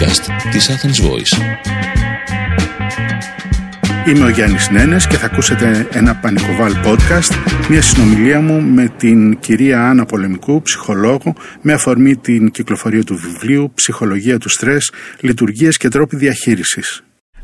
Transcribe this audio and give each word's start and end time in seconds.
podcast 0.00 0.50
της 0.50 0.70
Athens 0.70 1.08
Voice. 1.08 1.42
Είμαι 4.08 4.24
ο 4.24 4.28
Γιάννης 4.28 4.70
Νένες 4.70 5.06
και 5.06 5.16
θα 5.16 5.26
ακούσετε 5.26 5.88
ένα 5.92 6.16
πανικοβάλ 6.16 6.72
podcast, 6.84 7.32
μια 7.68 7.82
συνομιλία 7.82 8.40
μου 8.40 8.60
με 8.62 8.92
την 8.96 9.38
κυρία 9.38 9.88
Άννα 9.88 10.04
Πολεμικού, 10.04 10.62
ψυχολόγο, 10.62 11.34
με 11.62 11.72
αφορμή 11.72 12.16
την 12.16 12.50
κυκλοφορία 12.50 13.04
του 13.04 13.16
βιβλίου 13.16 13.72
«Ψυχολογία 13.74 14.38
του 14.38 14.48
στρες, 14.48 14.92
λειτουργίες 15.20 15.76
και 15.76 15.88
τρόποι 15.88 16.16
διαχείρισης». 16.16 17.02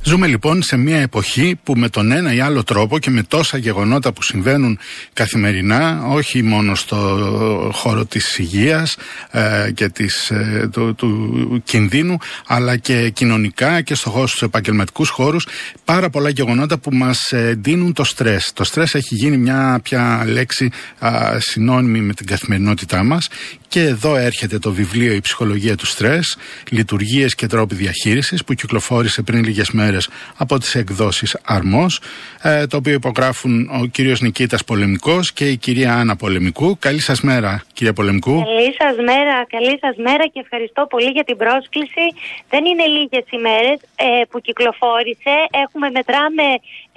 Ζούμε 0.08 0.26
λοιπόν 0.26 0.62
σε 0.62 0.76
μια 0.76 1.00
εποχή 1.00 1.58
που 1.62 1.74
με 1.76 1.88
τον 1.88 2.10
ένα 2.10 2.34
ή 2.34 2.40
άλλο 2.40 2.64
τρόπο 2.64 2.98
και 2.98 3.10
με 3.10 3.22
τόσα 3.22 3.58
γεγονότα 3.58 4.12
που 4.12 4.22
συμβαίνουν 4.22 4.78
καθημερινά, 5.12 6.02
όχι 6.06 6.42
μόνο 6.42 6.74
στο 6.74 7.70
χώρο 7.74 8.04
της 8.04 8.38
υγείας 8.38 8.96
ε, 9.30 9.70
και 9.74 9.88
της, 9.88 10.30
ε, 10.30 10.68
του, 10.72 10.94
του, 10.94 11.62
κινδύνου, 11.64 12.18
αλλά 12.46 12.76
και 12.76 13.10
κοινωνικά 13.10 13.80
και 13.82 13.94
στο 13.94 14.10
χώρο 14.10 14.26
στους 14.26 14.42
επαγγελματικούς 14.42 15.08
χώρους, 15.08 15.46
πάρα 15.84 16.10
πολλά 16.10 16.28
γεγονότα 16.28 16.78
που 16.78 16.94
μας 16.94 17.32
δίνουν 17.56 17.92
το 17.92 18.04
στρες. 18.04 18.52
Το 18.54 18.64
στρες 18.64 18.94
έχει 18.94 19.14
γίνει 19.14 19.36
μια 19.36 19.80
πια 19.82 20.24
λέξη 20.26 20.70
α, 20.98 21.40
συνώνυμη 21.40 22.00
με 22.00 22.12
την 22.14 22.26
καθημερινότητά 22.26 23.02
μας 23.02 23.28
και 23.68 23.82
εδώ 23.82 24.16
έρχεται 24.16 24.58
το 24.58 24.72
βιβλίο 24.72 25.12
«Η 25.12 25.20
ψυχολογία 25.20 25.76
του 25.76 25.86
στρες, 25.86 26.36
λειτουργίες 26.70 27.34
και 27.34 27.46
τρόποι 27.46 27.74
διαχείρισης» 27.74 28.44
που 28.44 28.54
κυκλοφόρησε 28.54 29.22
πριν 29.22 29.44
λίγες 29.44 29.70
μέρες 29.70 29.95
από 30.36 30.58
τις 30.58 30.74
εκδόσεις 30.74 31.36
Αρμός, 31.44 32.00
ε, 32.42 32.66
το 32.66 32.76
οποίο 32.76 32.92
υπογράφουν 32.92 33.70
ο 33.82 33.86
κύριος 33.86 34.20
Νικήτας 34.20 34.64
Πολεμικός 34.64 35.32
και 35.32 35.48
η 35.48 35.56
κυρία 35.56 35.94
Άννα 35.94 36.16
Πολεμικού. 36.16 36.76
Καλή 36.78 37.00
σας 37.00 37.20
μέρα 37.20 37.62
κυρία 37.72 37.92
Πολεμικού. 37.92 38.44
Καλή 38.44 38.74
σας 38.78 38.96
μέρα, 38.96 39.46
καλή 39.48 39.78
σας 39.80 39.96
μέρα 39.96 40.26
και 40.26 40.40
ευχαριστώ 40.40 40.86
πολύ 40.90 41.10
για 41.10 41.24
την 41.24 41.36
πρόσκληση. 41.36 42.06
Δεν 42.48 42.64
είναι 42.64 42.86
λίγες 42.86 43.24
ημέρες 43.30 43.78
ε, 43.96 44.22
που 44.30 44.40
κυκλοφόρησε, 44.40 45.34
έχουμε 45.64 45.90
μετράμε 45.90 46.46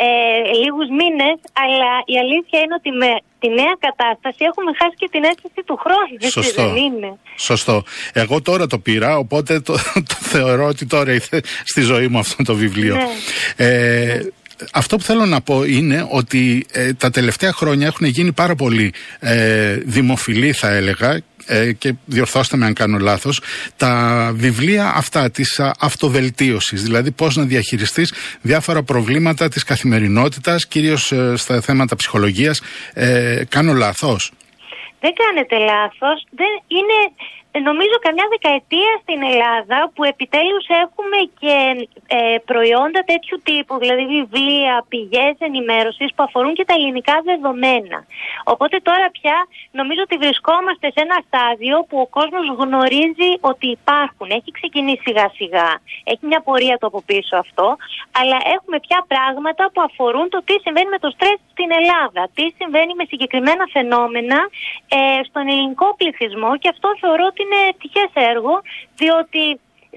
ε, 0.05 0.09
λίγους 0.61 0.89
μήνες, 0.99 1.37
αλλά 1.63 1.91
η 2.13 2.15
αλήθεια 2.23 2.59
είναι 2.63 2.75
ότι 2.79 2.91
με 3.03 3.11
τη 3.39 3.47
νέα 3.59 3.75
κατάσταση 3.87 4.41
έχουμε 4.49 4.71
χάσει 4.79 4.95
και 5.01 5.09
την 5.11 5.23
αίσθηση 5.23 5.61
του 5.65 5.77
χρόνου. 5.83 6.31
Σωστό. 6.31 6.63
Δεν 6.63 6.75
είναι; 6.83 7.09
Σωστό. 7.35 7.83
Εγώ 8.13 8.41
τώρα 8.41 8.67
το 8.67 8.79
πήρα, 8.79 9.17
οπότε 9.17 9.59
το, 9.59 9.73
το 10.11 10.17
θεωρώ 10.33 10.65
ότι 10.65 10.85
τώρα 10.85 11.11
ήρθε 11.11 11.41
στη 11.63 11.81
ζωή 11.81 12.07
μου 12.07 12.19
αυτό 12.19 12.43
το 12.43 12.55
βιβλίο. 12.55 12.95
Ναι. 12.95 13.07
Ε, 13.65 14.21
αυτό 14.73 14.97
που 14.97 15.03
θέλω 15.03 15.25
να 15.25 15.41
πω 15.41 15.63
είναι 15.63 16.07
ότι 16.09 16.65
ε, 16.71 16.93
τα 16.93 17.09
τελευταία 17.09 17.51
χρόνια 17.53 17.87
έχουν 17.87 18.07
γίνει 18.07 18.31
πάρα 18.31 18.55
πολύ 18.55 18.93
ε, 19.19 19.75
δημοφιλή 19.75 20.51
θα 20.51 20.69
έλεγα 20.69 21.21
ε, 21.51 21.73
και 21.73 21.93
διορθώστε 22.05 22.57
με 22.57 22.65
αν 22.65 22.73
κάνω 22.73 22.97
λάθος 22.97 23.41
τα 23.77 23.93
βιβλία 24.33 24.91
αυτά 24.95 25.31
της 25.31 25.59
α, 25.59 25.73
αυτοβελτίωσης 25.79 26.83
δηλαδή 26.83 27.11
πώς 27.11 27.35
να 27.35 27.43
διαχειριστείς 27.43 28.13
διάφορα 28.41 28.83
προβλήματα 28.83 29.49
της 29.49 29.63
καθημερινότητας 29.63 30.67
κυρίως 30.67 31.11
ε, 31.11 31.33
στα 31.35 31.61
θέματα 31.61 31.95
ψυχολογίας 31.95 32.61
ε, 32.93 33.43
κάνω 33.49 33.73
λάθος; 33.73 34.31
Δεν 34.99 35.13
κάνετε 35.13 35.57
λάθος. 35.57 36.25
Δεν 36.29 36.51
είναι 36.67 36.97
νομίζω 37.51 37.95
καμιά 38.01 38.27
δεκαετία 38.29 38.91
στην 39.01 39.19
Ελλάδα 39.31 39.91
που 39.93 40.03
επιτέλους 40.03 40.65
έχουμε 40.67 41.19
και 41.39 41.55
ε, 42.07 42.37
προϊόντα 42.45 43.01
τέτοιου 43.11 43.37
τύπου, 43.43 43.77
δηλαδή 43.83 44.03
βιβλία, 44.05 44.85
πηγές 44.87 45.35
ενημέρωσης 45.39 46.09
που 46.15 46.23
αφορούν 46.23 46.53
και 46.53 46.65
τα 46.65 46.73
ελληνικά 46.73 47.15
δεδομένα. 47.29 47.97
Οπότε 48.43 48.77
τώρα 48.83 49.07
πια 49.17 49.37
νομίζω 49.71 50.01
ότι 50.07 50.17
βρισκόμαστε 50.17 50.87
σε 50.95 51.01
ένα 51.05 51.17
στάδιο 51.27 51.75
που 51.89 51.97
ο 52.05 52.07
κόσμος 52.07 52.45
γνωρίζει 52.61 53.31
ότι 53.51 53.67
υπάρχουν. 53.79 54.27
Έχει 54.29 54.51
ξεκινήσει 54.51 55.01
σιγά 55.05 55.27
σιγά, 55.39 55.69
έχει 56.03 56.23
μια 56.31 56.41
πορεία 56.41 56.77
το 56.77 56.87
από 56.87 57.01
πίσω 57.09 57.35
αυτό, 57.45 57.67
αλλά 58.19 58.37
έχουμε 58.55 58.77
πια 58.85 58.99
πράγματα 59.07 59.63
που 59.73 59.81
αφορούν 59.81 60.29
το 60.29 60.39
τι 60.45 60.55
συμβαίνει 60.63 60.89
με 60.89 60.99
το 60.99 61.09
στρες 61.15 61.37
στην 61.53 61.69
Ελλάδα, 61.79 62.21
τι 62.35 62.45
συμβαίνει 62.59 62.93
με 62.99 63.05
συγκεκριμένα 63.11 63.65
φαινόμενα 63.75 64.39
ε, 64.97 65.23
στον 65.27 65.47
ελληνικό 65.47 65.87
πληθυσμό 65.99 66.51
και 66.61 66.69
αυτό 66.73 66.87
θεωρώ 67.01 67.25
ότι 67.31 67.38
είναι 67.43 67.59
ευτυχέ 67.71 68.05
έργο, 68.31 68.53
διότι 69.01 69.43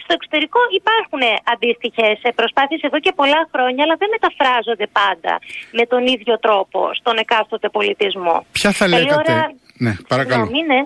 στο 0.04 0.12
εξωτερικό 0.18 0.60
υπάρχουν 0.80 1.22
αντίστοιχες 1.54 2.16
προσπάθειες 2.34 2.80
εδώ 2.88 2.98
και 3.04 3.12
πολλά 3.20 3.48
χρόνια, 3.52 3.84
αλλά 3.84 3.96
δεν 4.02 4.08
μεταφράζονται 4.16 4.86
πάντα 5.00 5.32
με 5.78 5.84
τον 5.86 6.06
ίδιο 6.06 6.38
τρόπο 6.38 6.80
στον 6.94 7.16
εκάστοτε 7.16 7.68
πολιτισμό. 7.68 8.46
Ποια 8.52 8.70
θα 8.72 8.84
Καλή 8.88 9.04
λέγατε; 9.04 9.32
ώρα- 9.32 9.52
ναι 9.84 9.92
παρακαλώ 10.08 10.44
Συγγνώμη, 10.44 10.66
ναι. 10.72 10.82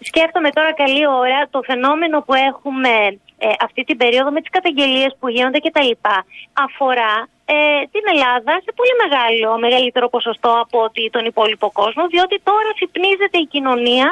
Σκέφτομαι 0.00 0.50
τώρα 0.50 0.72
καλή 0.74 1.06
ώρα 1.06 1.48
το 1.50 1.60
φαινόμενο 1.62 2.16
που 2.26 2.34
έχουμε 2.34 2.92
ε, 3.38 3.48
αυτή 3.66 3.84
την 3.84 3.96
περίοδο 3.96 4.30
με 4.30 4.40
τις 4.40 4.50
καταγγελίες 4.50 5.16
που 5.18 5.28
γίνονται 5.28 5.58
και 5.58 5.70
τα 5.70 5.82
λοιπά 5.82 6.24
αφορά 6.52 7.14
ε, 7.44 7.56
την 7.94 8.04
Ελλάδα 8.12 8.52
σε 8.64 8.70
πολύ 8.78 8.94
μεγάλο, 9.02 9.58
μεγαλύτερο 9.58 10.08
ποσοστό 10.08 10.50
από 10.64 10.76
ότι 10.88 11.10
τον 11.10 11.24
υπόλοιπο 11.24 11.70
κόσμο 11.80 12.06
διότι 12.06 12.36
τώρα 12.48 12.68
αφυπνίζεται 12.74 13.38
η 13.44 13.46
κοινωνία 13.54 14.08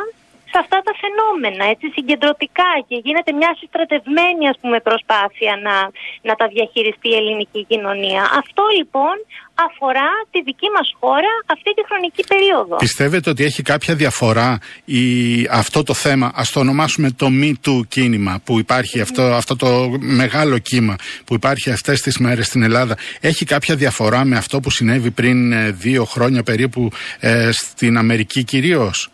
σε 0.50 0.58
αυτά 0.62 0.78
τα 0.86 0.92
φαινόμενα, 1.02 1.64
έτσι 1.72 1.86
συγκεντρωτικά 1.96 2.70
και 2.88 2.96
γίνεται 3.04 3.32
μια 3.40 3.52
συστρατευμένη 3.60 4.42
ας 4.52 4.58
πούμε 4.60 4.78
προσπάθεια 4.88 5.52
να, 5.66 5.76
να 6.28 6.34
τα 6.40 6.46
διαχειριστεί 6.54 7.08
η 7.14 7.16
ελληνική 7.20 7.60
κοινωνία. 7.70 8.22
Αυτό 8.40 8.62
λοιπόν 8.78 9.16
αφορά 9.66 10.10
τη 10.30 10.42
δική 10.42 10.68
μας 10.76 10.88
χώρα 11.00 11.32
αυτή 11.46 11.74
τη 11.74 11.82
χρονική 11.88 12.22
περίοδο. 12.28 12.76
Πιστεύετε 12.76 13.30
ότι 13.30 13.44
έχει 13.44 13.62
κάποια 13.62 13.94
διαφορά 13.94 14.58
η, 14.84 15.02
αυτό 15.50 15.82
το 15.82 15.94
θέμα, 15.94 16.32
ας 16.34 16.50
το 16.50 16.60
ονομάσουμε 16.60 17.10
το 17.10 17.26
Me 17.40 17.52
Too 17.66 17.80
κίνημα 17.88 18.40
που 18.44 18.58
υπάρχει, 18.58 19.00
αυτό, 19.00 19.22
αυτό 19.22 19.56
το 19.56 19.96
μεγάλο 20.00 20.58
κύμα 20.58 20.96
που 21.24 21.34
υπάρχει 21.34 21.70
αυτές 21.70 22.00
τις 22.00 22.18
μέρες 22.18 22.46
στην 22.46 22.62
Ελλάδα, 22.62 22.96
έχει 23.20 23.44
κάποια 23.44 23.76
διαφορά 23.76 24.24
με 24.24 24.36
αυτό 24.36 24.60
που 24.60 24.70
συνέβη 24.70 25.10
πριν 25.10 25.52
ε, 25.52 25.70
δύο 25.70 26.04
χρόνια 26.04 26.42
περίπου 26.42 26.90
ε, 27.20 27.50
στην 27.52 27.96
Αμερική 27.96 28.44
κυρίως; 28.44 29.10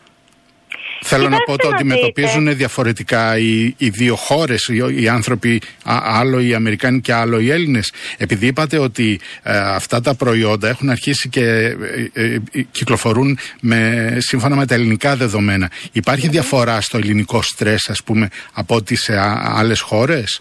Θέλω 1.04 1.28
να 1.28 1.36
πω 1.36 1.52
Κοιτάξτε 1.52 1.62
το 1.62 1.68
να 1.68 1.76
αντιμετωπίζουν 1.76 2.56
διαφορετικά 2.56 3.38
οι, 3.38 3.74
οι 3.76 3.88
δύο 3.88 4.16
χώρες, 4.16 4.68
οι, 4.68 5.02
οι 5.02 5.08
άνθρωποι, 5.08 5.60
α, 5.84 6.00
άλλο 6.04 6.40
οι 6.40 6.54
Αμερικάνοι 6.54 7.00
και 7.00 7.12
άλλο 7.12 7.40
οι 7.40 7.50
Έλληνες. 7.50 7.92
Επειδή 8.16 8.46
είπατε 8.46 8.78
ότι 8.78 9.20
ε, 9.42 9.58
αυτά 9.58 10.00
τα 10.00 10.14
προϊόντα 10.14 10.68
έχουν 10.68 10.90
αρχίσει 10.90 11.28
και 11.28 11.44
ε, 11.44 11.76
ε, 12.12 12.40
ε, 12.52 12.62
κυκλοφορούν 12.70 13.38
με, 13.60 14.12
σύμφωνα 14.18 14.56
με 14.56 14.66
τα 14.66 14.74
ελληνικά 14.74 15.16
δεδομένα. 15.16 15.70
Υπάρχει 15.92 16.28
διαφορά 16.28 16.80
στο 16.80 16.98
ελληνικό 16.98 17.42
στρες, 17.42 17.88
ας 17.88 18.02
πούμε, 18.02 18.28
από 18.52 18.74
ό,τι 18.74 18.96
σε 18.96 19.18
άλλες 19.42 19.80
χώρες; 19.80 20.40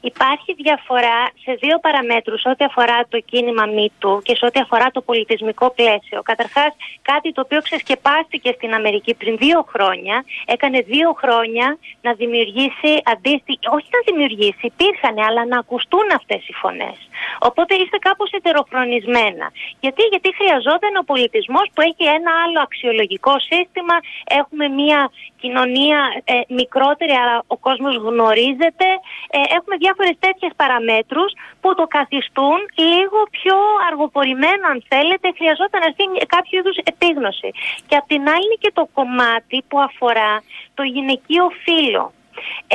Υπάρχει 0.00 0.54
διαφορά 0.54 1.30
σε 1.44 1.52
δύο 1.60 1.78
παραμέτρους 1.78 2.42
ό,τι 2.44 2.64
αφορά 2.64 2.98
το 3.08 3.20
κίνημα 3.20 3.64
MeToo 3.76 4.22
και 4.22 4.34
σε 4.36 4.46
ό,τι 4.46 4.60
αφορά 4.60 4.90
το 4.90 5.00
πολιτισμικό 5.00 5.70
πλαίσιο. 5.70 6.22
Καταρχάς, 6.22 6.72
κάτι 7.02 7.32
το 7.32 7.40
οποίο 7.40 7.60
ξεσκεπάστηκε 7.62 8.52
στην 8.56 8.74
Αμερική 8.74 9.14
πριν 9.14 9.36
δύο 9.36 9.66
χρόνια, 9.72 10.24
έκανε 10.46 10.80
δύο 10.80 11.12
χρόνια 11.22 11.78
να 12.02 12.12
δημιουργήσει 12.12 12.92
αντίστοιχη, 13.04 13.66
όχι 13.76 13.88
να 13.96 14.00
δημιουργήσει, 14.08 14.66
υπήρχαν, 14.72 15.18
αλλά 15.28 15.46
να 15.46 15.58
ακουστούν 15.58 16.06
αυτές 16.14 16.48
οι 16.48 16.52
φωνές. 16.52 16.96
Οπότε 17.38 17.74
είστε 17.74 17.98
κάπως 17.98 18.30
ετεροχρονισμένα. 18.30 19.46
Γιατί, 19.80 20.02
γιατί 20.02 20.34
χρειαζόταν 20.34 20.92
ο 21.00 21.04
πολιτισμός 21.12 21.66
που 21.74 21.80
έχει 21.80 22.04
ένα 22.18 22.32
άλλο 22.44 22.60
αξιολογικό 22.60 23.34
σύστημα, 23.38 23.96
έχουμε 24.40 24.68
μια 24.68 25.10
κοινωνία 25.40 25.98
ε, 26.24 26.34
μικρότερη, 26.48 27.12
αλλά 27.12 27.42
ο 27.46 27.56
κόσμος 27.56 27.94
γνωρίζεται. 27.96 28.88
Ε, 29.36 29.38
έχουμε 29.56 29.76
διάφορες 29.90 30.16
τέτοιες 30.26 30.52
παραμέτρους 30.60 31.30
που 31.60 31.74
το 31.78 31.84
καθιστούν 31.96 32.58
λίγο 32.92 33.18
πιο 33.36 33.56
αργοπορημένο 33.88 34.64
αν 34.72 34.78
θέλετε, 34.92 35.26
χρειαζόταν 35.38 35.80
να 35.82 35.86
έρθει 35.90 36.04
κάποιο 36.34 36.58
είδους 36.58 36.78
επίγνωση. 36.92 37.50
Και 37.88 37.96
απ' 38.00 38.08
την 38.12 38.22
άλλη 38.34 38.44
είναι 38.46 38.60
και 38.64 38.72
το 38.78 38.84
κομμάτι 38.98 39.56
που 39.68 39.78
αφορά 39.88 40.32
το 40.78 40.82
γυναικείο 40.94 41.46
φύλλο 41.64 42.04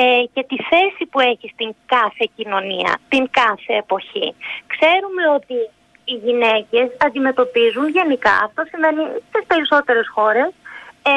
ε, 0.04 0.24
και 0.34 0.44
τη 0.50 0.58
θέση 0.72 1.04
που 1.12 1.20
έχει 1.32 1.48
στην 1.54 1.70
κάθε 1.86 2.26
κοινωνία, 2.36 2.92
την 3.14 3.24
κάθε 3.42 3.74
εποχή. 3.84 4.28
Ξέρουμε 4.74 5.24
ότι 5.38 5.58
οι 6.10 6.16
γυναίκες 6.26 6.88
αντιμετωπίζουν 7.06 7.88
γενικά, 7.90 8.36
αυτό 8.48 8.62
σημαίνει 8.72 9.04
στις 9.30 9.44
περισσότερες 9.48 10.08
χώρες, 10.16 10.50
ε, 11.12 11.14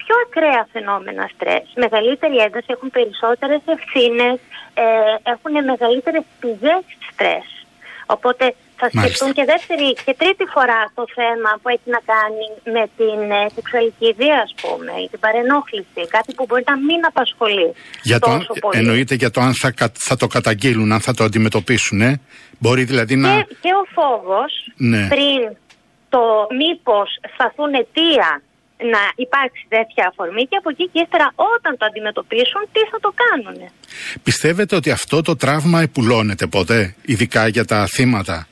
πιο 0.00 0.14
ακραία 0.26 0.62
φαινόμενα 0.72 1.24
στρες. 1.34 1.64
Μεγαλύτερη 1.84 2.36
ένταση, 2.46 2.66
έχουν 2.76 2.90
περισσότερες 2.90 3.60
ευθύνες, 3.76 4.36
ε, 4.74 4.84
έχουν 5.34 5.52
μεγαλύτερες 5.72 6.24
πηγές 6.40 6.82
στρες. 7.10 7.46
Οπότε 8.06 8.44
θα 8.76 8.88
Μάλιστα. 8.92 9.00
σκεφτούν 9.02 9.32
και 9.38 9.44
δεύτερη 9.52 9.92
και 10.04 10.14
τρίτη 10.18 10.44
φορά 10.54 10.80
το 10.94 11.04
θέμα 11.18 11.50
που 11.62 11.68
έχει 11.68 11.88
να 11.96 12.00
κάνει 12.12 12.44
με 12.76 12.84
την 12.98 13.18
ε, 13.30 13.46
σεξουαλική 13.54 14.06
ιδέα, 14.14 14.40
ας 14.46 14.54
πούμε, 14.62 14.92
ή 15.04 15.08
την 15.08 15.20
παρενόχληση. 15.20 16.00
Κάτι 16.16 16.34
που 16.34 16.44
μπορεί 16.48 16.62
να 16.66 16.76
μην 16.76 17.00
απασχολεί 17.06 17.72
Για 18.02 18.18
το, 18.18 18.30
αν- 18.30 18.38
τόσο 18.46 18.60
πολύ. 18.60 18.78
εννοείται 18.78 19.14
για 19.14 19.30
το 19.30 19.40
αν 19.40 19.54
θα, 19.54 19.70
κα- 19.70 19.92
θα 20.08 20.16
το 20.16 20.26
καταγγείλουν, 20.26 20.92
αν 20.92 21.00
θα 21.00 21.14
το 21.14 21.24
αντιμετωπίσουν. 21.24 22.00
Ε; 22.00 22.20
Μπορεί 22.58 22.84
δηλαδή 22.84 23.16
να. 23.16 23.28
Και, 23.36 23.56
και 23.60 23.70
ο 23.82 23.84
φόβος 23.96 24.52
Ναι. 24.76 25.06
πριν 25.08 25.56
το 26.08 26.46
μήπως 26.56 27.08
σταθούν 27.34 27.74
αιτία 27.74 28.42
να 28.94 29.02
υπάρξει 29.14 29.66
τέτοια 29.68 30.04
αφορμή 30.10 30.42
και 30.46 30.56
από 30.56 30.70
εκεί 30.70 30.88
και 30.92 31.00
ύστερα 31.04 31.32
όταν 31.54 31.76
το 31.78 31.84
αντιμετωπίσουν 31.84 32.62
τι 32.72 32.80
θα 32.90 32.98
το 33.00 33.10
κάνουν. 33.22 33.70
Πιστεύετε 34.22 34.76
ότι 34.76 34.90
αυτό 34.90 35.22
το 35.22 35.36
τραύμα 35.36 35.80
επουλώνεται 35.80 36.46
ποτέ, 36.46 36.94
ειδικά 37.02 37.48
για 37.48 37.64
τα 37.64 37.86
θύματα; 37.86 38.46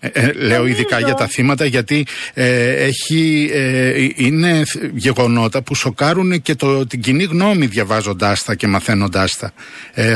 Ε, 0.00 0.08
ε, 0.12 0.32
λέω 0.32 0.66
ειδικά 0.66 1.00
για 1.00 1.14
τα 1.14 1.26
θύματα 1.26 1.64
γιατί 1.64 2.06
ε, 2.34 2.70
έχει, 2.70 3.50
ε, 3.52 4.06
είναι 4.14 4.62
γεγονότα 4.94 5.62
που 5.62 5.74
σοκάρουν 5.74 6.42
και 6.42 6.54
το, 6.54 6.86
την 6.86 7.00
κοινή 7.00 7.24
γνώμη 7.24 7.66
διαβάζοντάς 7.66 8.44
τα 8.44 8.54
και 8.54 8.66
μαθαίνοντάς 8.66 9.36
τα. 9.36 9.52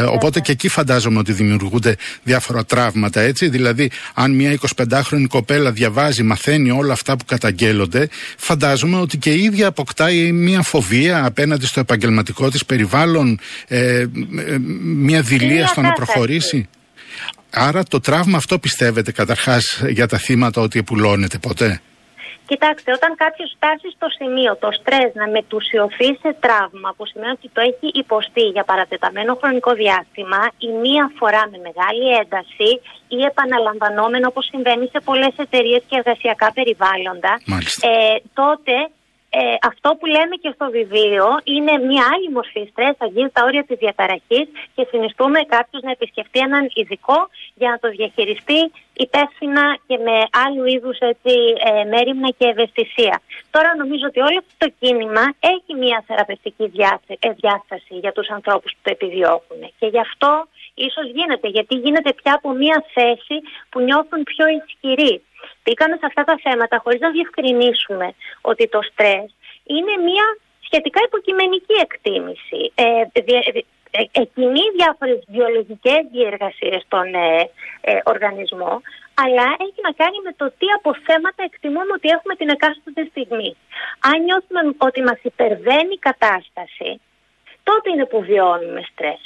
οπότε 0.08 0.40
και 0.40 0.52
εκεί 0.52 0.68
φαντάζομαι 0.68 1.18
ότι 1.18 1.32
δημιουργούνται 1.32 1.96
διάφορα 2.22 2.64
τραύματα 2.64 3.20
έτσι. 3.20 3.48
Δηλαδή 3.48 3.90
αν 4.14 4.34
μια 4.34 4.58
25χρονη 4.76 5.26
κοπέλα 5.28 5.70
διαβάζει, 5.72 6.22
μαθαίνει 6.22 6.70
όλα 6.70 6.92
αυτά 6.92 7.16
που 7.16 7.24
καταγγέλλονται 7.24 8.08
φαντάζομαι 8.36 8.96
ότι 8.96 9.16
και 9.16 9.30
η 9.30 9.42
ίδια 9.42 9.66
αποκτάει 9.66 10.32
μια 10.32 10.62
φοβία 10.62 11.24
απέναντι 11.24 11.66
στο 11.66 11.80
επαγγελματικό 11.80 12.50
της 12.50 12.64
περιβάλλον 12.64 13.38
μια 14.82 15.22
δηλία 15.22 15.66
στο 15.66 15.80
να 15.80 15.92
προχωρήσει. 15.92 16.68
Άρα 17.54 17.82
το 17.82 18.00
τραύμα 18.00 18.36
αυτό 18.36 18.58
πιστεύετε 18.58 19.12
καταρχάς 19.12 19.82
για 19.88 20.06
τα 20.06 20.18
θύματα 20.18 20.60
ότι 20.60 20.78
επουλώνεται 20.78 21.38
ποτέ; 21.38 21.80
Κοιτάξτε, 22.50 22.90
όταν 22.98 23.10
κάποιος 23.24 23.50
φτάσει 23.56 23.88
στο 23.96 24.08
σημείο 24.18 24.52
το 24.62 24.68
στρες 24.78 25.10
να 25.20 25.26
μετουσιωθεί 25.36 26.08
σε 26.22 26.30
τραύμα, 26.44 26.90
που 26.96 27.04
σημαίνει 27.10 27.34
ότι 27.38 27.48
το 27.56 27.60
έχει 27.70 27.88
υποστεί 28.02 28.44
για 28.56 28.64
παρατεταμένο 28.70 29.32
χρονικό 29.40 29.72
διάστημα 29.82 30.40
ή 30.66 30.68
μία 30.84 31.04
φορά 31.18 31.42
με 31.52 31.58
μεγάλη 31.68 32.04
ένταση 32.22 32.70
ή 33.16 33.18
επαναλαμβανόμενο 33.30 34.26
όπως 34.32 34.44
συμβαίνει 34.52 34.86
σε 34.94 35.00
πολλές 35.08 35.34
εταιρείες 35.44 35.82
και 35.88 35.96
εργασιακά 36.00 36.48
περιβάλλοντα, 36.58 37.32
ε, 37.90 38.16
τότε 38.40 38.74
ε, 39.34 39.56
αυτό 39.62 39.88
που 39.98 40.06
λέμε 40.06 40.34
και 40.42 40.52
στο 40.54 40.70
βιβλίο 40.70 41.26
είναι 41.44 41.72
μια 41.88 42.04
άλλη 42.14 42.28
μορφή 42.36 42.68
στρες, 42.70 42.94
αγγίζει 42.98 43.32
τα 43.32 43.42
όρια 43.44 43.64
της 43.64 43.78
διαταραχής 43.78 44.46
και 44.74 44.86
συνιστούμε 44.90 45.40
κάποιος 45.54 45.82
να 45.82 45.90
επισκεφτεί 45.90 46.38
έναν 46.38 46.70
ειδικό 46.74 47.18
για 47.54 47.70
να 47.70 47.78
το 47.78 47.88
διαχειριστεί 47.88 48.60
υπεύθυνα 49.06 49.64
και 49.86 49.96
με 50.06 50.16
άλλου 50.44 50.64
είδους 50.66 50.98
έτσι, 50.98 51.34
ε, 51.68 51.84
μέρημνα 51.84 52.28
και 52.38 52.46
ευαισθησία. 52.46 53.20
Τώρα 53.50 53.76
νομίζω 53.76 54.04
ότι 54.06 54.20
όλο 54.20 54.38
αυτό 54.42 54.54
το 54.58 54.68
κίνημα 54.80 55.24
έχει 55.52 55.72
μια 55.84 56.04
θεραπευτική 56.06 56.64
ε, 57.18 57.30
διάσταση 57.40 57.94
για 58.04 58.12
τους 58.12 58.28
ανθρώπους 58.28 58.72
που 58.72 58.80
το 58.82 58.90
επιδιώκουν 58.96 59.60
και 59.78 59.86
γι' 59.86 60.04
αυτό 60.08 60.30
ίσως 60.74 61.06
γίνεται, 61.16 61.48
γιατί 61.48 61.74
γίνεται 61.74 62.12
πια 62.12 62.32
από 62.34 62.50
μια 62.50 62.84
θέση 62.94 63.36
που 63.70 63.80
νιώθουν 63.80 64.22
πιο 64.22 64.46
ισχυροί 64.58 65.22
μπήκαμε 65.64 65.96
σε 65.96 66.06
αυτά 66.06 66.24
τα 66.24 66.36
θέματα 66.42 66.80
χωρίς 66.82 67.00
να 67.00 67.10
διευκρινίσουμε 67.10 68.14
ότι 68.40 68.68
το 68.68 68.80
στρες 68.82 69.34
είναι 69.64 69.94
μια 70.08 70.26
σχετικά 70.66 71.00
υποκειμενική 71.04 71.76
εκτίμηση. 71.86 72.72
Ε, 72.74 72.84
ε, 73.96 74.02
εκκινεί 74.22 74.64
διάφορες 74.78 75.20
βιολογικές 75.34 76.00
διεργασίες 76.12 76.82
στον 76.86 77.06
ε, 77.14 77.50
ε, 77.80 77.98
οργανισμό, 78.12 78.72
αλλά 79.24 79.46
έχει 79.66 79.80
να 79.88 79.92
κάνει 80.00 80.18
με 80.26 80.32
το 80.40 80.46
τι 80.58 80.66
αποθέματα 80.78 81.42
εκτιμούμε 81.48 81.92
ότι 81.98 82.08
έχουμε 82.16 82.34
την 82.40 82.48
εκάστοτε 82.56 83.02
στιγμή. 83.10 83.50
Αν 84.08 84.16
νιώθουμε 84.26 84.60
ότι 84.86 85.00
μας 85.08 85.20
υπερβαίνει 85.30 85.94
η 85.98 86.04
κατάσταση, 86.08 86.90
τότε 87.68 87.86
είναι 87.90 88.06
που 88.06 88.20
βιώνουμε 88.28 88.82
στρες. 88.90 89.22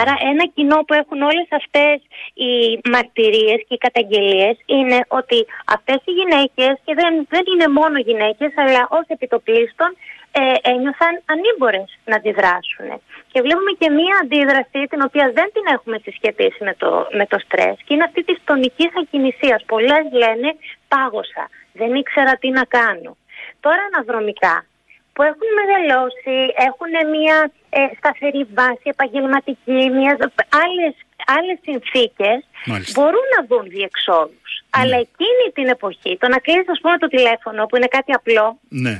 Άρα 0.00 0.14
ένα 0.30 0.44
κοινό 0.54 0.78
που 0.86 0.94
έχουν 1.02 1.20
όλες 1.30 1.48
αυτές 1.60 1.96
οι 2.44 2.52
μαρτυρίες 2.92 3.60
και 3.66 3.74
οι 3.76 3.84
καταγγελίες 3.86 4.56
είναι 4.66 4.98
ότι 5.08 5.38
αυτές 5.76 6.00
οι 6.04 6.12
γυναίκες, 6.18 6.72
και 6.84 6.94
δεν, 7.00 7.12
δεν 7.34 7.44
είναι 7.52 7.68
μόνο 7.80 7.96
γυναίκες, 7.98 8.52
αλλά 8.62 8.82
ως 8.98 9.04
επιτοπλίστων, 9.06 9.90
ε, 10.40 10.70
ένιωθαν 10.70 11.14
ανήμπορες 11.32 11.88
να 12.04 12.16
αντιδράσουν. 12.16 12.88
Και 13.32 13.40
βλέπουμε 13.44 13.72
και 13.80 13.88
μία 13.98 14.14
αντίδραση 14.22 14.78
την 14.92 15.00
οποία 15.06 15.26
δεν 15.38 15.48
την 15.54 15.64
έχουμε 15.74 15.96
συσχετίσει 16.04 16.60
με 16.68 16.74
το, 16.82 16.90
με 17.18 17.26
το 17.26 17.38
στρες 17.44 17.76
και 17.84 17.94
είναι 17.94 18.04
αυτή 18.08 18.24
της 18.24 18.38
τονικής 18.44 18.90
ακινησίας. 19.02 19.64
Πολλές 19.72 20.04
λένε 20.22 20.48
πάγωσα, 20.88 21.44
δεν 21.72 21.94
ήξερα 21.94 22.32
τι 22.40 22.48
να 22.58 22.64
κάνω. 22.64 23.16
Τώρα 23.60 23.82
αναδρομικά 23.88 24.56
που 25.12 25.22
έχουν 25.22 25.48
μεγαλώσει, 25.60 26.36
έχουν 26.68 26.92
μια 27.14 27.38
ε, 27.70 27.80
σταθερή 27.98 28.42
βάση 28.58 28.86
επαγγελματική, 28.94 29.80
μιας, 29.98 30.18
άλλες, 30.64 30.94
άλλες 31.36 31.58
συνθήκες, 31.66 32.38
μπορούν 32.94 33.26
να 33.34 33.40
δουν 33.48 33.64
διεξόδους. 33.76 34.52
Ναι. 34.60 34.82
Αλλά 34.82 34.96
εκείνη 35.06 35.44
την 35.52 35.66
εποχή, 35.76 36.16
το 36.20 36.28
να 36.28 36.38
κλείσει 36.38 36.70
ας 36.76 36.80
πούμε 36.82 36.98
το 36.98 37.08
τηλέφωνο 37.08 37.66
που 37.66 37.76
είναι 37.76 37.90
κάτι 37.96 38.12
απλό, 38.12 38.58
ναι. 38.68 38.94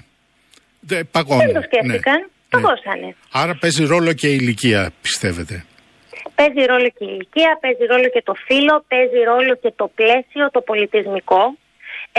Δεν, 0.91 1.09
δεν 1.13 1.53
το 1.59 1.63
σκέφτηκαν, 1.69 2.19
ναι. 2.19 2.27
παγώσανε. 2.51 3.09
Άρα 3.33 3.55
παίζει 3.61 3.85
ρόλο 3.85 4.13
και 4.13 4.29
η 4.29 4.37
ηλικία 4.41 4.93
πιστεύετε. 5.03 5.65
Παίζει 6.35 6.63
ρόλο 6.73 6.89
και 6.97 7.05
η 7.05 7.11
ηλικία, 7.15 7.59
παίζει 7.63 7.85
ρόλο 7.93 8.09
και 8.15 8.23
το 8.29 8.35
φύλλο, 8.47 8.85
παίζει 8.89 9.21
ρόλο 9.33 9.53
και 9.63 9.73
το 9.81 9.87
πλαίσιο, 9.99 10.51
το 10.57 10.61
πολιτισμικό. 10.61 11.43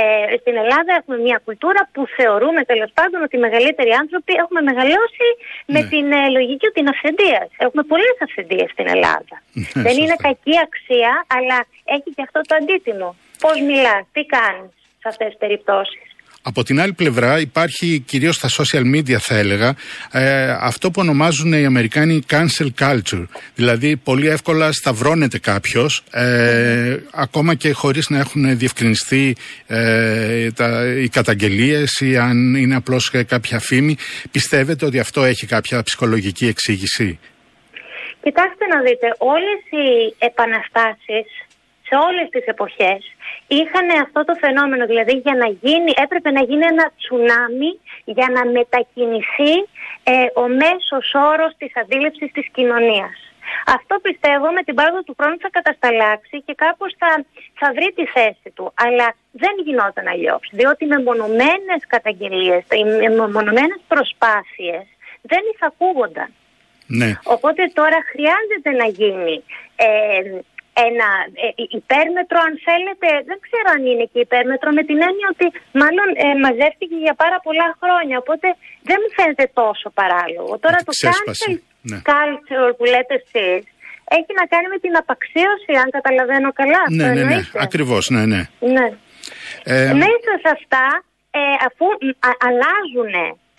Ε, 0.02 0.38
στην 0.42 0.56
Ελλάδα 0.64 0.92
έχουμε 1.00 1.18
μια 1.28 1.38
κουλτούρα 1.46 1.82
που 1.94 2.02
θεωρούμε 2.18 2.62
τέλος 2.72 2.92
πάντων 2.98 3.20
ότι 3.26 3.36
οι 3.38 3.44
μεγαλύτεροι 3.48 3.92
άνθρωποι 4.02 4.34
έχουμε 4.44 4.62
μεγαλώσει 4.70 5.28
με 5.74 5.80
ναι. 5.82 5.90
την 5.92 6.06
ε, 6.20 6.22
λογική 6.38 6.66
ότι 6.72 6.80
είναι 6.82 6.94
αυθεντία. 6.96 7.42
Έχουμε 7.66 7.84
πολλές 7.92 8.16
αυθεντίες 8.26 8.70
στην 8.76 8.88
Ελλάδα. 8.96 9.36
Ναι, 9.54 9.82
Δεν 9.86 9.96
είναι 10.02 10.18
κακή 10.28 10.56
αξία, 10.68 11.12
αλλά 11.36 11.58
έχει 11.96 12.10
και 12.16 12.24
αυτό 12.28 12.40
το 12.50 12.54
αντίτιμο. 12.60 13.10
Πώς 13.44 13.56
μιλάς, 13.70 14.04
τι 14.16 14.22
κάνεις 14.36 14.72
σε 15.02 15.08
αυτές 15.12 15.28
τις 15.32 15.40
περιπτώσεις; 15.44 16.08
Από 16.46 16.64
την 16.64 16.82
άλλη 16.82 16.94
πλευρά 16.94 17.40
υπάρχει 17.40 18.00
κυρίως 18.00 18.36
στα 18.36 18.50
social 18.50 18.96
media 18.96 19.16
θα 19.20 19.36
έλεγα 19.36 19.76
ε, 20.12 20.50
αυτό 20.60 20.92
που 20.92 21.02
ονομάζουν 21.02 21.54
οι 21.54 21.66
Αμερικάνοι 21.66 22.22
cancel 22.30 22.68
culture. 22.80 23.26
Δηλαδή 23.56 23.98
πολύ 23.98 24.28
εύκολα 24.28 24.72
σταυρώνεται 24.72 25.40
κάποιος 25.40 26.04
ε, 26.12 26.98
ακόμα 27.12 27.56
και 27.56 27.72
χωρίς 27.72 28.10
να 28.10 28.20
έχουν 28.20 28.58
διευκρινιστεί 28.58 29.36
ε, 29.68 30.52
τα, 30.52 30.86
οι 30.88 31.10
καταγγελίες 31.10 32.00
ή 32.00 32.18
αν 32.18 32.56
είναι 32.56 32.76
απλώς 32.76 33.12
κάποια 33.28 33.60
φήμη. 33.60 33.96
Πιστεύετε 34.32 34.86
ότι 34.86 35.00
αυτό 35.00 35.24
έχει 35.24 35.46
κάποια 35.46 35.84
ψυχολογική 35.84 36.48
εξήγηση; 36.48 37.20
Κοιτάξτε 38.24 38.66
να 38.68 38.82
δείτε, 38.82 39.08
όλες 39.18 39.60
οι 39.70 40.16
επαναστάσεις 40.18 41.26
σε 41.94 42.00
όλες 42.10 42.28
τις 42.30 42.46
εποχές 42.54 43.02
είχαν 43.48 43.88
αυτό 44.06 44.24
το 44.30 44.34
φαινόμενο, 44.44 44.86
δηλαδή 44.86 45.14
για 45.26 45.36
να 45.42 45.48
γίνει, 45.64 45.92
έπρεπε 46.04 46.30
να 46.32 46.42
γίνει 46.50 46.66
ένα 46.74 46.86
τσουνάμι 46.98 47.72
για 48.16 48.28
να 48.36 48.42
μετακινηθεί 48.58 49.54
ε, 50.04 50.14
ο 50.44 50.46
μέσος 50.62 51.06
όρος 51.32 51.52
της 51.58 51.72
αντίληψης 51.82 52.32
της 52.32 52.48
κοινωνίας. 52.56 53.16
Αυτό 53.78 53.96
πιστεύω 54.08 54.48
με 54.58 54.62
την 54.64 54.76
πάροδο 54.76 55.02
του 55.04 55.16
χρόνου 55.20 55.38
θα 55.44 55.50
κατασταλάξει 55.58 56.36
και 56.46 56.54
κάπως 56.64 56.92
θα, 57.02 57.12
θα 57.60 57.68
βρει 57.76 57.90
τη 57.98 58.06
θέση 58.16 58.50
του. 58.56 58.66
Αλλά 58.86 59.08
δεν 59.32 59.56
γινόταν 59.66 60.08
αλλιώς. 60.08 60.44
Διότι 60.52 60.86
με 60.86 60.98
μονομένες 61.08 61.82
καταγγελίες, 61.88 62.64
με 63.18 63.28
μονομένες 63.38 63.80
προσπάθειες 63.88 64.86
δεν 65.22 65.42
εισακούγονταν. 65.52 66.30
Ναι. 66.88 67.12
Οπότε 67.24 67.72
τώρα 67.74 68.00
χρειάζεται 68.12 68.72
να 68.82 68.88
γίνει 69.00 69.44
ε, 69.76 69.88
ένα 70.88 71.10
ε, 71.44 71.48
υπέρμετρο 71.80 72.38
αν 72.48 72.54
θέλετε, 72.68 73.08
δεν 73.30 73.38
ξέρω 73.46 73.68
αν 73.76 73.82
είναι 73.90 74.06
και 74.12 74.20
υπέρμετρο 74.28 74.70
με 74.78 74.84
την 74.90 74.98
έννοια 75.10 75.28
ότι 75.34 75.48
μάλλον 75.82 76.08
ε, 76.24 76.26
μαζεύτηκε 76.46 76.98
για 77.06 77.16
πάρα 77.24 77.38
πολλά 77.46 77.68
χρόνια 77.82 78.16
οπότε 78.24 78.48
δεν 78.90 78.98
μου 79.02 79.10
φαίνεται 79.18 79.46
τόσο 79.62 79.88
παράλογο. 80.00 80.54
Τώρα 80.64 80.78
το 80.88 80.94
cancel 81.04 81.54
ναι. 81.90 81.98
culture 82.12 82.72
που 82.78 82.86
λέτε 82.94 83.16
εσείς 83.22 83.64
έχει 84.18 84.32
να 84.40 84.46
κάνει 84.54 84.68
με 84.74 84.80
την 84.84 84.94
απαξίωση 85.02 85.72
αν 85.84 85.88
καταλαβαίνω 85.98 86.50
καλά. 86.60 86.84
Ναι, 87.00 87.08
ναι, 87.16 87.24
ναι, 87.32 87.40
ακριβώς, 87.66 88.04
ναι, 88.16 88.24
ναι. 88.34 88.42
ναι. 88.76 88.88
Ε, 89.64 89.94
Μέσα 90.04 90.32
σε 90.44 90.50
αυτά 90.58 90.86
ε, 91.40 91.42
αφού 91.68 91.86
αλλάζουν, 92.48 93.14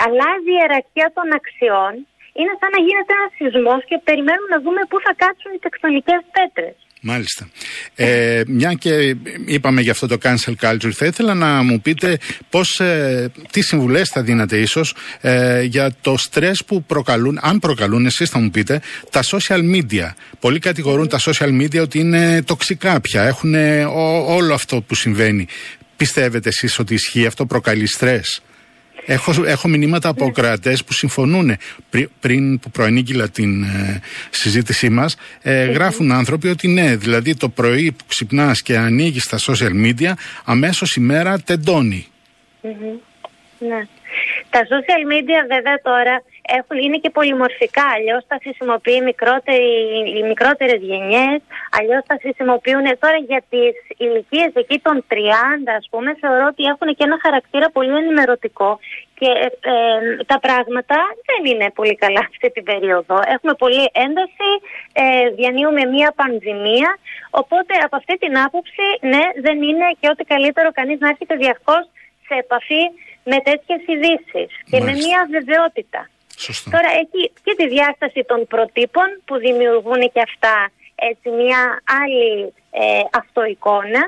αλλάζει 0.06 0.50
η 0.54 0.58
ιεραρχία 0.60 1.08
των 1.16 1.26
αξιών 1.38 1.92
είναι 2.38 2.54
σαν 2.60 2.70
να 2.74 2.80
γίνεται 2.86 3.12
ένας 3.18 3.32
σεισμός 3.38 3.80
και 3.88 3.96
περιμένουμε 4.08 4.50
να 4.54 4.60
δούμε 4.64 4.82
πού 4.90 4.96
θα 5.06 5.12
κάτσουν 5.22 5.50
οι 5.54 5.60
τεκτονικές 5.66 6.22
πέτρες. 6.36 6.76
Μάλιστα. 7.06 7.48
Ε, 7.94 8.42
μια 8.46 8.72
και 8.72 9.16
είπαμε 9.44 9.80
για 9.80 9.92
αυτό 9.92 10.06
το 10.06 10.18
cancel 10.22 10.52
culture, 10.60 10.90
θα 10.92 11.06
ήθελα 11.06 11.34
να 11.34 11.62
μου 11.62 11.80
πείτε 11.80 12.18
πώς, 12.50 12.80
ε, 12.80 13.30
τι 13.50 13.62
συμβουλές 13.62 14.08
θα 14.08 14.22
δίνατε 14.22 14.58
ίσως 14.58 14.94
ε, 15.20 15.62
για 15.62 15.90
το 16.00 16.16
στρες 16.16 16.64
που 16.66 16.82
προκαλούν, 16.82 17.38
αν 17.42 17.58
προκαλούν 17.58 18.06
εσείς 18.06 18.30
θα 18.30 18.38
μου 18.38 18.50
πείτε, 18.50 18.80
τα 19.10 19.22
social 19.22 19.60
media. 19.74 20.08
Πολλοί 20.40 20.58
κατηγορούν 20.58 21.08
τα 21.08 21.20
social 21.20 21.60
media 21.60 21.80
ότι 21.80 21.98
είναι 21.98 22.42
τοξικά 22.42 23.00
πια, 23.00 23.22
έχουν 23.22 23.54
όλο 24.26 24.54
αυτό 24.54 24.80
που 24.80 24.94
συμβαίνει. 24.94 25.46
Πιστεύετε 25.96 26.48
εσείς 26.48 26.78
ότι 26.78 26.94
ισχύει 26.94 27.26
αυτό, 27.26 27.46
προκαλεί 27.46 27.86
στρες; 27.86 28.42
Έχω, 29.06 29.44
έχω 29.44 29.68
μηνύματα 29.68 30.08
από 30.08 30.24
ναι. 30.24 30.30
κρατές 30.30 30.84
που 30.84 30.92
συμφωνούν 30.92 31.56
πριν 32.20 32.58
που 32.58 32.70
προανήγγειλα 32.70 33.28
την 33.28 33.62
ε, 33.62 34.00
συζήτησή 34.30 34.88
μας. 34.90 35.16
Ε, 35.42 35.64
γράφουν 35.64 36.12
άνθρωποι 36.12 36.48
ότι 36.48 36.68
ναι, 36.68 36.96
δηλαδή 36.96 37.36
το 37.36 37.48
πρωί 37.48 37.92
που 37.92 38.04
ξυπνάς 38.08 38.62
και 38.62 38.76
ανοίγεις 38.76 39.28
τα 39.28 39.38
social 39.38 39.72
media, 39.84 40.12
αμέσως 40.44 40.96
η 40.96 41.00
μέρα 41.00 41.40
τεντώνει. 41.40 42.06
Ναι. 43.58 43.86
Τα 44.50 44.60
social 44.60 45.02
media 45.12 45.40
βέβαια 45.48 45.80
τώρα 45.82 46.22
έχουν, 46.58 46.78
είναι 46.78 46.98
και 46.98 47.10
πολυμορφικά. 47.10 47.84
Αλλιώς 47.96 48.22
τα 48.26 48.38
χρησιμοποιεί 48.42 48.98
οι 50.16 50.22
μικρότερες 50.22 50.80
γενιές, 50.90 51.40
αλλιώς 51.78 52.02
τα 52.06 52.16
χρησιμοποιούν 52.20 52.86
τώρα 52.98 53.16
για 53.30 53.42
τις 53.50 53.74
ηλικίες 53.96 54.52
εκεί 54.54 54.78
των 54.86 55.04
30, 55.08 55.72
ας 55.78 55.86
πούμε. 55.90 56.14
Θεωρώ 56.20 56.46
ότι 56.52 56.62
έχουν 56.72 56.88
και 56.96 57.04
ένα 57.08 57.18
χαρακτήρα 57.22 57.70
πολύ 57.70 57.96
ενημερωτικό 57.96 58.78
και 59.18 59.30
ε, 59.44 59.48
ε, 59.72 60.24
τα 60.26 60.38
πράγματα 60.40 60.96
δεν 61.28 61.52
είναι 61.52 61.70
πολύ 61.74 61.94
καλά 61.96 62.20
αυτή 62.30 62.50
την 62.50 62.64
περίοδο. 62.64 63.16
Έχουμε 63.34 63.54
πολύ 63.54 63.84
ένταση, 63.92 64.50
ε, 64.92 65.28
διανύουμε 65.38 65.84
μία 65.84 66.12
πανδημία, 66.16 66.98
οπότε 67.30 67.74
από 67.84 67.96
αυτή 67.96 68.14
την 68.18 68.38
άποψη, 68.38 68.86
ναι, 69.00 69.24
δεν 69.40 69.62
είναι 69.62 69.86
και 70.00 70.08
ό,τι 70.12 70.24
καλύτερο 70.24 70.68
κανείς 70.72 70.98
να 71.00 71.08
έρχεται 71.08 71.34
διαρκώς 71.36 71.84
σε 72.26 72.34
επαφή 72.44 72.82
με 73.24 73.36
τέτοιες 73.48 73.80
ειδήσεις 73.86 74.50
και 74.70 74.80
με 74.80 74.92
μία 74.92 75.20
βεβαιότητα. 75.30 76.08
Τώρα 76.76 76.90
έχει 77.02 77.32
και 77.44 77.54
τη 77.56 77.68
διάσταση 77.68 78.24
των 78.30 78.46
προτύπων 78.46 79.08
που 79.24 79.36
δημιουργούν 79.36 80.02
και 80.12 80.22
αυτά 80.30 80.56
έτσι 80.94 81.28
μια 81.40 81.62
άλλη 82.02 82.54
ε, 82.70 83.02
αυτοεικόνα. 83.20 84.02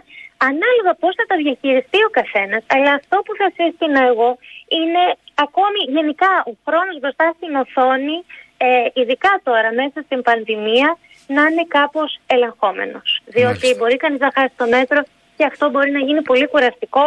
Ανάλογα 0.51 0.93
πώς 1.01 1.13
θα 1.19 1.25
τα 1.31 1.37
διαχειριστεί 1.43 1.99
ο 2.09 2.11
καθένας 2.19 2.63
αλλά 2.75 2.93
αυτό 3.01 3.17
που 3.25 3.33
θα 3.41 3.49
σύστηνα 3.59 4.01
εγώ 4.11 4.31
είναι 4.79 5.03
ακόμη 5.35 5.81
γενικά 5.97 6.31
ο 6.51 6.53
χρόνος 6.67 6.97
μπροστά 7.01 7.27
στην 7.37 7.53
οθόνη 7.63 8.17
ε, 8.57 8.67
ειδικά 9.01 9.33
τώρα 9.49 9.73
μέσα 9.81 9.99
στην 10.07 10.23
πανδημία 10.23 10.99
να 11.27 11.43
είναι 11.43 11.65
κάπως 11.69 12.19
ελεγχόμενος. 12.27 13.21
Διότι 13.27 13.75
μπορεί 13.79 13.97
κανείς 13.97 14.21
να 14.21 14.31
χάσει 14.35 14.55
το 14.57 14.67
μέτρο 14.67 15.01
και 15.37 15.45
αυτό 15.45 15.71
μπορεί 15.71 15.91
να 15.91 16.03
γίνει 16.07 16.23
πολύ 16.23 16.47
κουραστικό 16.49 17.07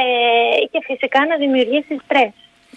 ε, 0.00 0.64
και 0.70 0.80
φυσικά 0.88 1.26
να 1.26 1.36
δημιουργήσει 1.36 2.00
στρες 2.04 2.32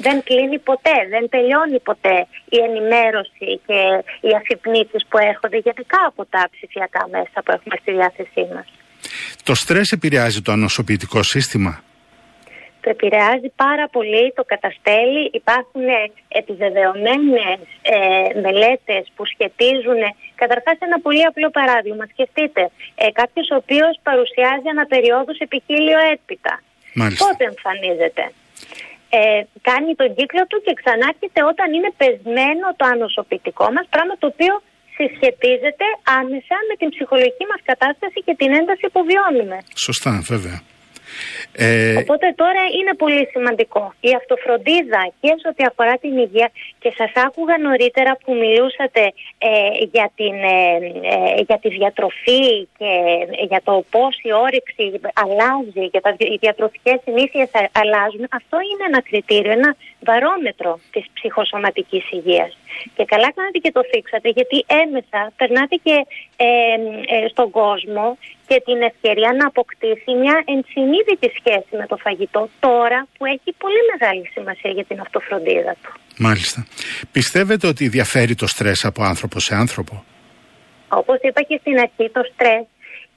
δεν 0.05 0.17
κλείνει 0.23 0.59
ποτέ, 0.69 0.97
δεν 1.13 1.29
τελειώνει 1.29 1.79
ποτέ 1.89 2.17
η 2.55 2.57
ενημέρωση 2.67 3.49
και 3.67 3.79
οι 4.25 4.31
αφυπνήσεις 4.39 5.01
που 5.09 5.17
έρχονται 5.31 5.57
γενικά 5.67 5.99
από 6.11 6.21
τα 6.33 6.41
ψηφιακά 6.53 7.03
μέσα 7.15 7.37
που 7.43 7.51
έχουμε 7.55 7.75
στη 7.81 7.91
διάθεσή 7.91 8.43
μας. 8.53 8.67
Το 9.43 9.53
στρες 9.55 9.91
επηρεάζει 9.91 10.41
το 10.41 10.51
ανοσοποιητικό 10.51 11.23
σύστημα; 11.23 11.73
Το 12.81 12.89
επηρεάζει 12.89 13.49
πάρα 13.65 13.85
πολύ, 13.95 14.25
το 14.37 14.43
καταστέλει. 14.53 15.23
Υπάρχουν 15.41 15.87
επιβεβαιωμένες 16.39 17.59
ε, 17.81 18.39
μελέτες 18.43 19.03
που 19.15 19.23
σχετίζουν 19.33 20.01
καταρχάς 20.41 20.77
ένα 20.87 20.99
πολύ 21.05 21.23
απλό 21.29 21.49
παράδειγμα. 21.57 22.03
Σκεφτείτε, 22.13 22.61
ε, 22.95 23.05
κάποιος 23.19 23.47
ο 23.53 23.55
οποίος 23.63 23.93
παρουσιάζει 24.07 24.67
αναπεριόδους 24.75 25.37
επικύλιο 25.47 25.99
έπειτα. 26.13 26.53
Πότε 27.23 27.43
εμφανίζεται; 27.51 28.23
Ε, 29.17 29.21
κάνει 29.69 29.89
τον 30.01 30.09
κύκλο 30.17 30.43
του 30.49 30.57
και 30.65 30.73
ξανάρχεται 30.81 31.41
όταν 31.51 31.67
είναι 31.75 31.91
πεσμένο 32.01 32.65
το 32.79 32.85
ανοσοποιητικό 32.95 33.65
μας, 33.75 33.85
πράγμα 33.93 34.13
το 34.21 34.27
οποίο 34.33 34.53
συσχετίζεται 34.95 35.85
άμεσα 36.19 36.55
με 36.67 36.73
την 36.79 36.87
ψυχολογική 36.93 37.45
μας 37.51 37.61
κατάσταση 37.69 38.19
και 38.25 38.33
την 38.41 38.49
ένταση 38.59 38.85
που 38.93 39.01
βιώνουμε. 39.09 39.57
Σωστά, 39.87 40.11
βέβαια. 40.31 40.57
Ε... 41.55 41.97
Οπότε 41.97 42.33
τώρα 42.35 42.63
είναι 42.79 42.93
πολύ 42.97 43.27
σημαντικό 43.31 43.93
η 43.99 44.09
αυτοφροντίδα 44.15 45.11
και 45.21 45.27
σε 45.41 45.47
ό,τι 45.47 45.63
αφορά 45.63 45.97
την 45.97 46.17
υγεία 46.17 46.49
και 46.79 46.93
σας 46.97 47.11
άκουγα 47.25 47.57
νωρίτερα 47.57 48.17
που 48.23 48.33
μιλούσατε 48.33 49.03
ε, 49.37 49.49
για, 49.91 50.11
την, 50.15 50.33
ε, 50.33 50.75
ε, 51.13 51.41
για 51.47 51.59
τη 51.61 51.69
διατροφή 51.69 52.67
και 52.77 52.91
για 53.49 53.61
το 53.63 53.83
πώς 53.89 54.19
η 54.21 54.33
όρεξη 54.33 54.99
αλλάζει, 55.13 55.85
για 55.91 56.01
τα, 56.01 56.15
οι 56.17 56.37
διατροφικές 56.39 56.97
συνήθειες 57.03 57.49
αλλάζουν. 57.71 58.27
Αυτό 58.31 58.57
είναι 58.69 58.83
ένα 58.87 59.01
κριτήριο, 59.01 59.51
ένα 59.51 59.75
βαρόμετρο 59.99 60.79
της 60.91 61.05
ψυχοσωματικής 61.13 62.11
υγείας. 62.11 62.57
Και 62.95 63.05
καλά 63.05 63.31
κάνατε 63.31 63.57
και 63.57 63.71
το 63.71 63.81
θίξατε 63.91 64.29
γιατί 64.29 64.65
έμεσα 64.83 65.31
περνάτε 65.37 65.75
και 65.83 66.05
στον 67.29 67.49
κόσμο 67.49 68.17
και 68.49 68.61
την 68.65 68.81
ευκαιρία 68.81 69.31
να 69.39 69.45
αποκτήσει 69.47 70.11
μια 70.21 70.43
ενσυνείδητη 70.53 71.29
σχέση 71.39 71.73
με 71.79 71.85
το 71.91 71.97
φαγητό 71.97 72.49
τώρα 72.59 73.07
που 73.17 73.25
έχει 73.25 73.49
πολύ 73.63 73.81
μεγάλη 73.91 74.25
σημασία 74.33 74.71
για 74.71 74.85
την 74.89 74.99
αυτοφροντίδα 74.99 75.75
του. 75.81 75.91
Μάλιστα. 76.17 76.67
Πιστεύετε 77.11 77.67
ότι 77.67 77.87
διαφέρει 77.87 78.35
το 78.35 78.47
στρες 78.47 78.85
από 78.85 79.03
άνθρωπο 79.03 79.39
σε 79.39 79.55
άνθρωπο; 79.55 80.03
Όπως 80.89 81.17
είπα 81.21 81.41
και 81.41 81.57
στην 81.61 81.79
αρχή, 81.79 82.09
το 82.17 82.21
στρες 82.33 82.65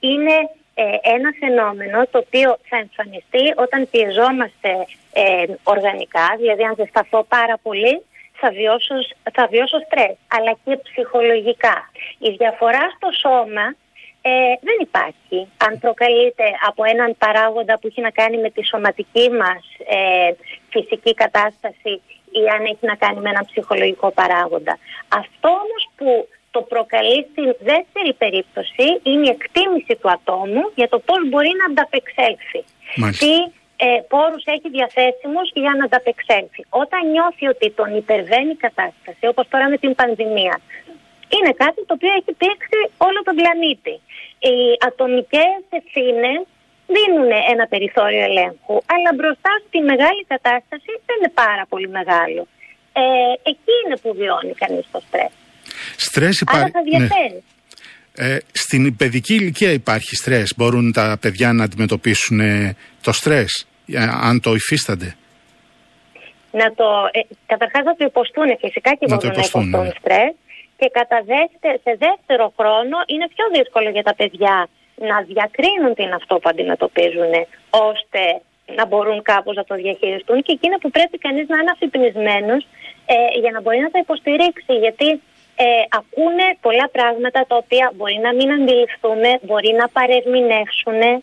είναι 0.00 0.36
ε, 0.74 0.84
ένα 1.16 1.30
φαινόμενο 1.40 2.06
το 2.10 2.18
οποίο 2.18 2.48
θα 2.68 2.76
εμφανιστεί 2.84 3.44
όταν 3.64 3.88
πιεζόμαστε 3.90 4.70
ε, 5.12 5.44
οργανικά, 5.62 6.26
δηλαδή 6.40 6.62
αν 6.62 6.74
ζεσταθώ 6.78 7.24
πάρα 7.36 7.56
πολύ 7.62 7.94
θα 8.40 8.50
βιώσω, 8.58 8.96
θα 9.36 9.44
βιώσω 9.52 9.78
στρες, 9.86 10.14
αλλά 10.36 10.52
και 10.64 10.74
ψυχολογικά. 10.88 11.76
Η 12.28 12.30
διαφορά 12.40 12.84
στο 12.96 13.08
σώμα 13.24 13.64
ε, 14.22 14.30
δεν 14.60 14.76
υπάρχει. 14.80 15.38
Αν 15.66 15.78
προκαλείται 15.78 16.44
από 16.68 16.82
έναν 16.84 17.16
παράγοντα 17.18 17.78
που 17.78 17.86
έχει 17.86 18.00
να 18.00 18.10
κάνει 18.10 18.36
με 18.38 18.50
τη 18.50 18.64
σωματική 18.64 19.30
μας 19.30 19.62
ε, 19.96 20.32
φυσική 20.70 21.14
κατάσταση 21.14 21.92
ή 22.40 22.42
αν 22.54 22.64
έχει 22.64 22.86
να 22.92 22.94
κάνει 22.94 23.20
με 23.20 23.30
έναν 23.30 23.44
ψυχολογικό 23.50 24.10
παράγοντα. 24.10 24.78
Αυτό 25.08 25.48
όμως 25.48 25.82
που 25.96 26.28
το 26.50 26.60
προκαλεί 26.62 27.26
στην 27.30 27.48
δεύτερη 27.70 28.12
περίπτωση 28.22 28.86
είναι 29.02 29.26
η 29.26 29.34
εκτίμηση 29.36 29.94
του 30.00 30.10
ατόμου 30.10 30.62
για 30.74 30.88
το 30.88 30.98
πώς 30.98 31.28
μπορεί 31.28 31.52
να 31.60 31.66
ανταπεξέλθει. 31.70 32.62
Τι 33.22 33.34
ε, 33.84 34.00
πόρους 34.12 34.44
έχει 34.44 34.68
διαθέσιμους 34.76 35.46
για 35.54 35.74
να 35.78 35.84
ανταπεξέλθει. 35.84 36.62
Όταν 36.82 37.00
νιώθει 37.10 37.46
ότι 37.54 37.70
τον 37.70 37.96
υπερβαίνει 37.96 38.52
η 38.58 38.60
κατάσταση, 38.66 39.24
όπως 39.32 39.48
τώρα 39.48 39.68
με 39.68 39.76
την 39.76 39.94
πανδημία, 39.94 40.60
είναι 41.34 41.52
κάτι 41.62 41.80
το 41.88 41.92
οποίο 41.98 42.12
έχει 42.18 42.32
πήξει 42.42 42.78
όλο 43.06 43.18
τον 43.26 43.34
πλανήτη. 43.40 43.94
Οι 44.48 44.56
ατομικές 44.88 45.60
ευθύνες 45.78 46.40
δίνουν 46.94 47.30
ένα 47.52 47.64
περιθώριο 47.72 48.22
ελέγχου, 48.28 48.76
αλλά 48.94 49.10
μπροστά 49.16 49.52
στη 49.66 49.78
μεγάλη 49.90 50.22
κατάσταση 50.34 50.90
δεν 51.06 51.14
είναι 51.18 51.32
πάρα 51.44 51.64
πολύ 51.72 51.88
μεγάλο. 51.98 52.42
Ε, 53.02 53.04
εκεί 53.50 53.72
είναι 53.80 53.96
που 54.02 54.10
βιώνει 54.18 54.54
κανείς 54.62 54.84
το 54.92 55.00
στρες. 55.06 55.32
Στρες 56.06 56.40
υπάρχει. 56.40 56.64
Άρα 56.64 56.72
θα 56.76 56.82
ναι. 56.82 56.88
διαφέρει. 56.90 57.40
Ε, 58.16 58.38
στην 58.52 58.96
παιδική 58.96 59.34
ηλικία 59.34 59.72
υπάρχει 59.72 60.14
στρες. 60.16 60.54
Μπορούν 60.56 60.92
τα 60.92 61.18
παιδιά 61.20 61.52
να 61.52 61.64
αντιμετωπίσουν 61.64 62.40
ε, 62.40 62.76
το 63.02 63.12
στρες, 63.12 63.66
ε, 63.86 64.06
αν 64.28 64.40
το 64.40 64.54
υφίστανται; 64.54 65.16
Να 66.50 66.74
το, 66.74 66.84
ε, 67.12 67.20
καταρχάς 67.46 67.84
να 67.84 67.94
το 67.96 68.04
υποστούν 68.04 68.48
φυσικά 68.60 68.90
και 68.94 69.06
να 69.08 69.14
μπορούν 69.14 69.30
να 69.30 69.36
υποστούν 69.36 69.68
ναι. 69.68 69.90
στρες 70.00 70.34
και 70.82 70.90
κατά 70.98 71.18
σε 71.84 71.92
δεύτερο 72.06 72.46
χρόνο 72.58 72.96
είναι 73.12 73.26
πιο 73.34 73.46
δύσκολο 73.56 73.88
για 73.96 74.02
τα 74.08 74.14
παιδιά 74.14 74.56
να 75.08 75.16
διακρίνουν 75.30 75.94
την 75.94 76.10
αυτό 76.18 76.34
που 76.40 76.48
αντιμετωπίζουν 76.52 77.32
ώστε 77.90 78.22
να 78.78 78.84
μπορούν 78.86 79.22
κάπως 79.22 79.54
να 79.56 79.64
το 79.64 79.74
διαχειριστούν. 79.74 80.42
Και 80.42 80.52
εκείνο 80.58 80.76
που 80.82 80.90
πρέπει 80.90 81.18
κανείς 81.18 81.46
να 81.48 81.56
είναι 81.58 81.72
αφυπνισμένος 81.74 82.62
ε, 83.14 83.16
για 83.42 83.50
να 83.54 83.60
μπορεί 83.60 83.78
να 83.86 83.90
τα 83.90 83.98
υποστηρίξει. 83.98 84.72
Γιατί 84.84 85.08
ε, 85.64 85.66
ακούνε 86.00 86.46
πολλά 86.66 86.86
πράγματα 86.96 87.40
τα 87.48 87.56
οποία 87.62 87.92
μπορεί 87.96 88.18
να 88.26 88.32
μην 88.34 88.48
αντιληφθούμε, 88.52 89.30
μπορεί 89.42 89.72
να 89.80 89.86
παρερμηνεύσουν 89.96 91.00
ε, 91.02 91.16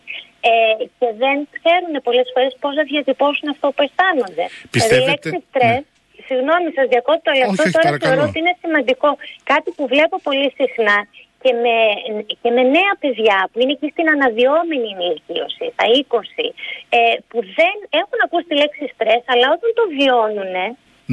και 0.98 1.08
δεν 1.22 1.36
ξέρουν 1.56 1.92
πολλές 2.06 2.28
φορές 2.34 2.52
πώς 2.60 2.74
να 2.74 2.82
διατυπώσουν 2.82 3.48
αυτό 3.54 3.66
που 3.74 3.82
αισθάνονται. 3.86 4.44
Πιστεύετε... 4.70 5.28
Δηλαδή, 5.52 5.86
Συγγνώμη, 6.30 6.68
σας 6.78 6.86
διακόπτω, 6.94 7.28
αλλά 7.32 7.44
αυτό 7.50 7.64
τώρα 7.76 7.90
θεωρώ 8.04 8.22
ότι 8.28 8.38
είναι 8.42 8.54
σημαντικό. 8.62 9.08
Κάτι 9.52 9.68
που 9.76 9.84
βλέπω 9.92 10.16
πολύ 10.28 10.48
συχνά 10.58 10.98
και 11.42 11.52
με, 11.64 11.76
και 12.42 12.50
με 12.56 12.62
νέα 12.76 12.92
παιδιά 13.02 13.38
που 13.50 13.58
είναι 13.60 13.72
εκεί 13.76 13.88
στην 13.94 14.06
αναδυόμενη 14.14 14.88
ενηλικίωση, 14.94 15.66
τα 15.78 15.84
20, 16.08 16.44
ε, 16.96 16.98
που 17.30 17.38
δεν 17.58 17.76
έχουν 18.00 18.18
ακούσει 18.24 18.46
τη 18.50 18.56
λέξη 18.62 18.84
στρες, 18.94 19.22
αλλά 19.32 19.46
όταν 19.54 19.70
το 19.78 19.84
βιώνουν, 19.96 20.54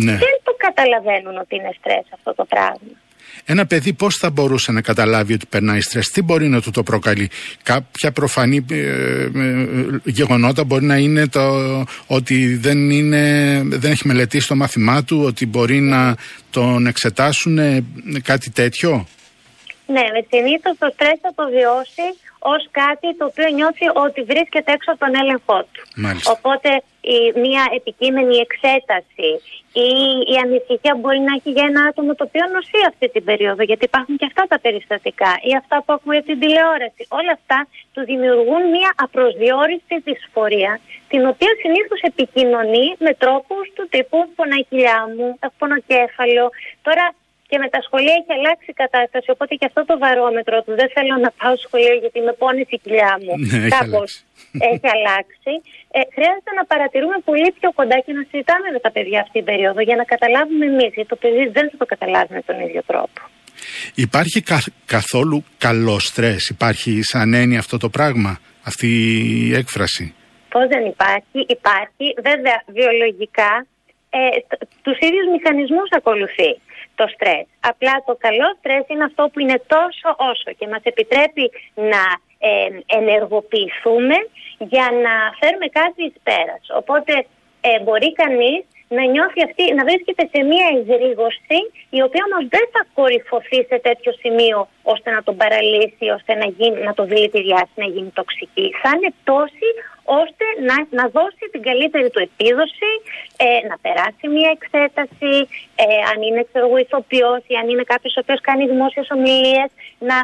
ναι. 0.03 0.13
δεν 0.23 0.35
το 0.45 0.51
καταλαβαίνουν 0.65 1.35
ότι 1.43 1.53
είναι 1.55 1.73
στρες 1.79 2.05
αυτό 2.17 2.31
το 2.39 2.45
πράγμα. 2.53 2.93
Ένα 3.45 3.65
παιδί 3.65 3.93
πώς 3.93 4.15
θα 4.17 4.29
μπορούσε 4.29 4.71
να 4.71 4.81
καταλάβει 4.81 5.33
ότι 5.33 5.45
περνάει 5.45 5.81
στρες, 5.81 6.09
τι 6.09 6.21
μπορεί 6.21 6.47
να 6.47 6.61
του 6.61 6.71
το 6.71 6.83
προκαλεί; 6.83 7.29
Κάποια 7.63 8.11
προφανή 8.11 8.65
ε, 8.69 8.75
ε, 8.75 9.29
γεγονότα 10.03 10.63
μπορεί 10.63 10.85
να 10.85 10.95
είναι 10.97 11.27
το 11.27 11.85
ότι 12.07 12.55
δεν, 12.55 12.89
είναι, 12.89 13.61
δεν 13.65 13.91
έχει 13.91 14.07
μελετήσει 14.07 14.47
το 14.47 14.55
μάθημά 14.55 15.03
του, 15.03 15.21
ότι 15.25 15.45
μπορεί 15.45 15.79
να 15.79 16.15
τον 16.49 16.87
εξετάσουν 16.87 17.59
κάτι 18.23 18.49
τέτοιο; 18.49 19.07
Ναι, 19.85 20.01
συνήθως 20.29 20.77
το 20.79 20.89
στρες 20.93 21.19
θα 21.21 21.33
το 21.35 21.43
βιώσει 21.49 22.26
ως 22.39 22.67
κάτι 22.71 23.15
το 23.17 23.25
οποίο 23.25 23.47
νιώθει 23.57 23.85
ότι 24.05 24.21
βρίσκεται 24.31 24.71
έξω 24.71 24.91
από 24.91 24.99
τον 25.05 25.15
έλεγχό 25.21 25.59
του. 25.71 25.81
Μάλιστα. 25.95 26.31
Οπότε 26.31 26.69
η, 27.01 27.39
μια 27.45 27.63
επικείμενη 27.79 28.35
εξέταση 28.45 29.31
ή 29.87 29.89
η 30.33 30.35
ανησυχία 30.43 30.93
μπορεί 30.99 31.19
να 31.27 31.33
έχει 31.37 31.49
για 31.55 31.65
ένα 31.71 31.81
άτομο 31.89 32.11
το 32.15 32.23
οποίο 32.27 32.45
νοσεί 32.55 32.79
αυτή 32.87 33.05
την 33.09 33.23
περίοδο, 33.23 33.63
γιατί 33.69 33.83
υπάρχουν 33.85 34.17
και 34.17 34.27
αυτά 34.31 34.43
τα 34.51 34.57
περιστατικά 34.59 35.31
ή 35.49 35.51
αυτά 35.61 35.75
που 35.83 35.93
ακούμε 35.93 36.21
την 36.21 36.39
τηλεόραση. 36.39 37.03
Όλα 37.19 37.33
αυτά 37.39 37.67
του 37.93 38.01
δημιουργούν 38.09 38.63
μια 38.75 38.91
απροσδιόριστη 39.05 39.95
δυσφορία, 40.07 40.79
την 41.11 41.21
οποία 41.31 41.51
συνήθως 41.61 41.99
επικοινωνεί 42.11 42.87
με 43.05 43.11
τρόπους 43.13 43.63
του 43.75 43.87
τύπου 43.93 44.17
πονάει 44.35 44.65
κοιλιά 44.69 44.99
μου, 45.15 45.27
έχω 45.39 45.53
πονοκέφαλο. 45.57 46.45
Τώρα 46.81 47.05
και 47.49 47.57
με 47.63 47.67
τα 47.73 47.79
σχολεία 47.87 48.15
έχει 48.19 48.31
αλλάξει 48.37 48.67
η 48.75 48.77
κατάσταση. 48.83 49.27
Οπότε 49.35 49.51
και 49.59 49.67
αυτό 49.69 49.81
το 49.89 49.95
βαρόμετρο 50.03 50.57
του 50.65 50.73
δεν 50.79 50.89
θέλω 50.95 51.15
να 51.25 51.29
πάω 51.39 51.53
στο 51.55 51.65
σχολείο 51.67 51.95
γιατί 52.03 52.19
με 52.27 52.33
πόνισε 52.41 52.73
η 52.77 52.79
κοιλιά 52.83 53.13
μου. 53.23 53.33
Ναι, 53.47 53.67
Κάπως 53.77 54.09
έχει 54.71 54.87
αλλάξει. 54.95 55.53
Ε, 55.97 55.99
χρειάζεται 56.15 56.51
να 56.59 56.63
παρατηρούμε 56.71 57.17
πολύ 57.29 57.49
πιο 57.59 57.69
κοντά 57.79 57.97
και 58.05 58.11
να 58.17 58.23
συζητάμε 58.29 58.67
με 58.75 58.79
τα 58.85 58.91
παιδιά 58.95 59.19
αυτή 59.23 59.35
την 59.39 59.45
περίοδο 59.49 59.81
για 59.89 59.97
να 60.01 60.05
καταλάβουμε 60.13 60.65
εμείς. 60.71 60.91
Γιατί 60.95 61.09
το 61.13 61.17
παιδί 61.21 61.43
δεν 61.57 61.65
θα 61.71 61.77
το 61.81 61.85
καταλάβει 61.93 62.33
με 62.39 62.43
τον 62.47 62.57
ίδιο 62.65 62.81
τρόπο. 62.91 63.19
Υπάρχει 63.95 64.39
καθόλου 64.85 65.37
καλό 65.57 65.99
στρες, 65.99 66.41
υπάρχει 66.55 66.91
σαν 67.11 67.33
έννοια 67.33 67.59
αυτό 67.59 67.77
το 67.77 67.89
πράγμα, 67.89 68.31
αυτή 68.63 68.87
η 69.47 69.53
έκφραση; 69.61 70.05
Πώς 70.53 70.67
δεν 70.67 70.85
υπάρχει, 70.85 71.39
υπάρχει. 71.57 72.05
Βέβαια, 72.29 72.57
βιολογικά 72.77 73.51
ε, 74.09 74.19
τους 74.81 74.97
ίδιους 75.07 75.27
μηχανισμούς 75.33 75.89
ακολουθεί 75.99 76.51
το 76.99 77.05
στρες. 77.13 77.45
Απλά 77.71 77.93
το 78.05 78.13
καλό 78.25 78.47
στρες 78.59 78.83
είναι 78.87 79.03
αυτό 79.03 79.23
που 79.31 79.39
είναι 79.39 79.59
τόσο 79.75 80.07
όσο 80.31 80.49
και 80.57 80.67
μας 80.67 80.83
επιτρέπει 80.91 81.45
να 81.75 82.03
ε, 82.49 82.49
ενεργοποιηθούμε 82.99 84.17
για 84.57 84.87
να 85.03 85.13
φέρουμε 85.39 85.67
κάτι 85.79 85.99
εις 86.03 86.17
πέρας. 86.27 86.63
Οπότε 86.81 87.13
ε, 87.61 87.79
μπορεί 87.83 88.09
κανείς 88.13 88.61
να 88.95 89.03
νιώθει 89.13 89.39
αυτή, 89.47 89.73
να 89.73 89.83
βρίσκεται 89.83 90.29
σε 90.33 90.39
μια 90.51 90.67
εγρήγορση 90.77 91.59
η 91.97 91.99
οποία 92.01 92.23
όμως 92.29 92.43
δεν 92.55 92.65
θα 92.73 92.81
κορυφωθεί 92.93 93.59
σε 93.69 93.77
τέτοιο 93.87 94.11
σημείο 94.21 94.67
ώστε 94.93 95.11
να 95.11 95.23
τον 95.23 95.35
παραλύσει, 95.41 96.05
ώστε 96.17 96.31
να, 96.41 96.47
γίνει, 96.57 96.79
να 96.87 96.93
το 96.93 97.03
δηλητηριάσει, 97.11 97.75
να 97.83 97.87
γίνει 97.93 98.11
τοξική. 98.19 98.67
Θα 98.81 98.89
είναι 98.95 99.11
τόση 99.23 99.69
ώστε 100.21 100.45
να, 100.67 100.75
να 100.99 101.05
δώσει 101.17 101.43
την 101.51 101.61
καλύτερη 101.61 102.09
του 102.09 102.21
επίδοση, 102.27 102.91
ε, 103.37 103.67
να 103.69 103.75
περάσει 103.83 104.25
μια 104.35 104.49
εξέταση, 104.57 105.33
ε, 105.83 105.85
αν 106.11 106.17
είναι 106.27 106.41
ξέρω, 106.49 106.77
ηθοποιός 106.77 107.41
ή 107.47 107.53
αν 107.61 107.69
είναι 107.69 107.83
κάποιος 107.93 108.15
ο 108.15 108.19
οποίος 108.23 108.41
κάνει 108.41 108.67
δημόσιες 108.67 109.07
ομιλίες, 109.15 109.69
να 110.09 110.17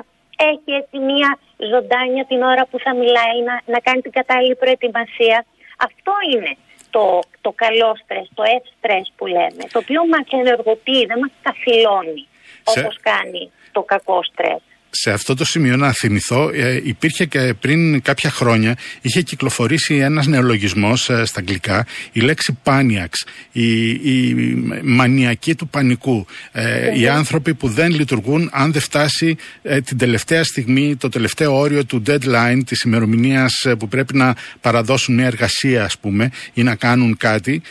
έχει 0.52 0.72
έτσι 0.82 0.98
μια 1.12 1.30
ζωντάνια 1.72 2.24
την 2.26 2.42
ώρα 2.52 2.64
που 2.70 2.78
θα 2.80 2.92
μιλάει, 2.96 3.38
να, 3.50 3.56
να 3.74 3.80
κάνει 3.80 4.02
την 4.02 4.12
κατάλληλη 4.12 4.56
προετοιμασία. 4.56 5.46
Αυτό 5.88 6.14
είναι 6.32 6.52
το, 6.96 7.20
το 7.42 7.52
καλό 7.56 7.96
στρες, 8.04 8.30
το 8.34 8.44
F-stress 8.62 9.08
που 9.18 9.26
λέμε, 9.26 9.64
το 9.72 9.80
οποίο 9.80 10.02
μας 10.08 10.28
ενεργοποιεί, 10.30 11.06
δεν 11.06 11.20
μας 11.20 11.32
καθυλώνει 11.42 12.28
όπως 12.64 12.98
κάνει 13.02 13.52
το 13.72 13.82
κακό 13.82 14.24
στρες 14.24 14.62
σε 14.96 15.12
αυτό 15.12 15.36
το 15.36 15.46
σημείο 15.46 15.78
να 15.78 15.92
θυμηθώ, 15.92 16.50
ε, 16.54 16.82
υπήρχε 16.84 17.26
και 17.26 17.54
πριν 17.60 18.02
κάποια 18.02 18.30
χρόνια, 18.30 18.78
είχε 19.02 19.22
κυκλοφορήσει 19.22 19.96
ένας 19.96 20.28
νεολογισμός 20.28 21.10
ε, 21.10 21.26
στα 21.26 21.40
αγγλικά, 21.40 21.86
η 22.12 22.20
λέξη 22.20 22.58
paniacs, 22.64 23.28
η, 23.52 23.90
η 23.90 24.36
μανιακή 24.84 25.56
του 25.56 25.68
πανικού. 25.68 26.26
Ε, 26.52 27.00
οι 27.00 27.08
άνθρωποι 27.08 27.54
που 27.54 27.68
δεν 27.68 27.92
λειτουργούν 27.92 28.50
αν 28.52 28.72
δεν 28.72 28.82
φτάσει 28.82 29.38
την 29.86 29.98
τελευταία 29.98 30.44
στιγμή, 30.44 30.96
το 30.96 31.10
τελευταίο 31.10 31.58
όριο 31.58 31.86
του 31.86 32.04
deadline 32.08 32.62
της 32.66 32.82
ημερομηνίας 32.82 33.66
που 33.80 33.88
πρέπει 33.88 34.16
να 34.18 34.36
παραδώσουν 34.62 35.16
μια 35.16 35.26
εργασία 35.26 35.84
ας 35.84 35.98
πούμε 35.98 36.30
ή 36.54 36.64
να 36.64 36.76
κάνουν 36.76 37.18
κάτι, 37.18 37.62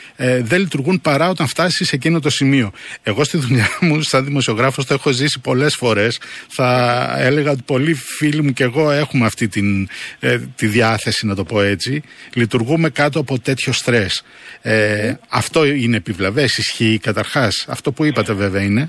δεν 0.43 0.61
λειτουργούν 0.61 1.01
παρά 1.01 1.29
όταν 1.29 1.47
φτάσει 1.47 1.85
σε 1.85 1.97
εκείνο 1.97 2.21
το 2.21 2.31
σημείο. 2.31 2.73
Εγώ 3.03 3.25
στη 3.25 3.39
δουλειά 3.39 3.69
μου 3.81 4.03
σαν 4.03 4.25
δημοσιογράφος 4.25 4.87
το 4.87 4.95
έχω 4.95 5.11
ζήσει 5.11 5.39
πολλές 5.41 5.75
φορές. 5.75 6.21
Θα 6.49 7.12
έλεγα 7.19 7.51
ότι 7.51 7.63
πολλοί 7.67 7.95
φίλοι 7.95 8.43
μου 8.43 8.53
και 8.53 8.65
εγώ 8.65 8.91
έχουμε 8.91 9.27
αυτή 9.27 9.49
την, 9.49 9.89
ε, 10.21 10.39
τη 10.57 10.67
διάθεση 10.67 11.27
να 11.27 11.35
το 11.35 11.45
πω 11.45 11.61
έτσι. 11.63 12.03
Λειτουργούμε 12.35 12.91
κάτω 12.91 13.21
από 13.21 13.41
τέτοιο 13.41 13.73
στρες. 13.73 14.25
Ε, 14.63 15.15
αυτό 15.29 15.65
είναι 15.65 15.97
επιβλαβές, 15.97 16.59
ισχύει 16.59 16.99
καταρχάς. 17.03 17.67
Αυτό 17.69 17.93
που 17.93 18.05
είπατε 18.05 18.33
βέβαια 18.33 18.63
είναι. 18.63 18.89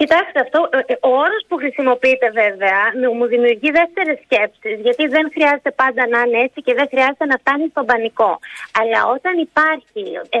Κοιτάξτε, 0.00 0.38
αυτό, 0.46 0.58
ε, 0.70 0.94
ο 1.08 1.10
όρος 1.24 1.42
που 1.48 1.56
χρησιμοποιείται 1.62 2.28
βέβαια 2.42 2.80
μου 3.16 3.26
δημιουργεί 3.34 3.70
δεύτερες 3.80 4.18
σκέψεις 4.24 4.76
γιατί 4.86 5.04
δεν 5.14 5.24
χρειάζεται 5.34 5.72
πάντα 5.82 6.02
να 6.12 6.18
είναι 6.24 6.40
έτσι 6.46 6.58
και 6.66 6.74
δεν 6.78 6.86
χρειάζεται 6.92 7.26
να 7.32 7.36
φτάνει 7.42 7.66
στον 7.72 7.84
πανικό. 7.90 8.32
Αλλά 8.80 9.00
όταν 9.16 9.34
υπάρχει 9.48 10.04
ε, 10.38 10.40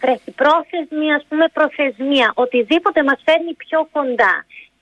βραχυπρόθεσμη 0.00 1.06
ας 1.18 1.24
πούμε 1.28 1.46
προθεσμία, 1.58 2.28
οτιδήποτε 2.44 3.00
μας 3.08 3.20
φέρνει 3.26 3.52
πιο 3.64 3.80
κοντά 3.96 4.34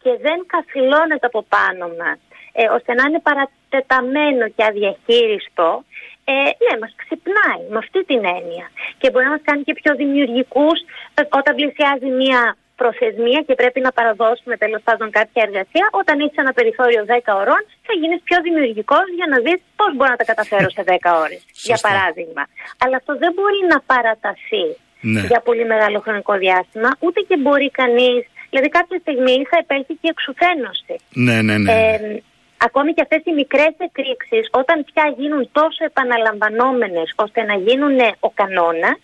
και 0.02 0.12
δεν 0.26 0.38
καθυλώνεται 0.46 1.26
από 1.26 1.42
πάνω 1.54 1.84
μας 2.00 2.18
ε, 2.52 2.64
ώστε 2.76 2.94
να 2.94 3.02
είναι 3.06 3.20
παρατεταμένο 3.28 4.44
και 4.56 4.64
αδιαχείριστο, 4.70 5.84
ε, 6.24 6.32
ναι, 6.64 6.74
μας 6.82 6.92
ξυπνάει 7.00 7.62
με 7.72 7.78
αυτή 7.84 8.00
την 8.04 8.20
έννοια. 8.36 8.66
Και 8.98 9.10
μπορεί 9.10 9.24
να 9.24 9.30
μας 9.36 9.44
κάνει 9.48 9.62
και 9.62 9.74
πιο 9.80 9.94
δημιουργικούς 9.94 10.78
ε, 11.14 11.22
όταν 11.38 11.52
πλησιάζει 11.58 12.08
μια 12.22 12.56
προθεσμία 12.76 13.40
και 13.46 13.54
πρέπει 13.54 13.80
να 13.86 13.92
παραδώσουμε 13.92 14.56
τέλος 14.56 14.82
πάντων 14.86 15.10
κάποια 15.18 15.42
εργασία. 15.46 15.84
Όταν 16.00 16.20
έχει 16.20 16.36
ένα 16.44 16.52
περιθώριο 16.52 17.02
10 17.08 17.34
ώρων, 17.42 17.60
θα 17.86 17.92
γίνεις 18.00 18.20
πιο 18.28 18.38
δημιουργικός 18.46 19.04
για 19.18 19.26
να 19.32 19.36
δεις 19.44 19.58
πώς 19.78 19.90
μπορώ 19.96 20.10
να 20.10 20.20
τα 20.22 20.24
καταφέρω 20.32 20.68
σε 20.76 20.82
10 20.86 20.96
ώρες, 21.24 21.40
για 21.68 21.78
παράδειγμα. 21.86 22.42
Αλλά 22.82 22.96
αυτό 23.00 23.12
δεν 23.22 23.32
μπορεί 23.36 23.60
να 23.72 23.78
παραταθεί 23.92 24.66
ναι. 25.00 25.20
για 25.30 25.40
πολύ 25.40 25.64
μεγάλο 25.72 25.98
χρονικό 26.00 26.34
διάστημα, 26.44 26.90
ούτε 27.04 27.20
και 27.28 27.36
μπορεί 27.42 27.70
κανείς 27.70 28.22
Δηλαδή 28.52 28.70
κάποια 28.78 28.98
στιγμή 28.98 29.36
θα 29.50 29.58
υπάρχει 29.64 29.92
και 30.00 30.08
εξουθένωση. 30.14 30.94
Ναι, 31.26 31.42
ναι, 31.42 31.58
ναι. 31.58 31.72
Ε, 31.72 32.22
ακόμη 32.56 32.92
και 32.94 33.02
αυτές 33.06 33.22
οι 33.24 33.32
μικρές 33.32 33.74
εκρήξεις 33.88 34.48
όταν 34.50 34.84
πια 34.84 35.14
γίνουν 35.18 35.48
τόσο 35.52 35.84
επαναλαμβανόμενες 35.84 37.12
ώστε 37.16 37.42
να 37.42 37.54
γίνουν 37.54 37.98
ο 38.20 38.30
κανόνας 38.30 38.98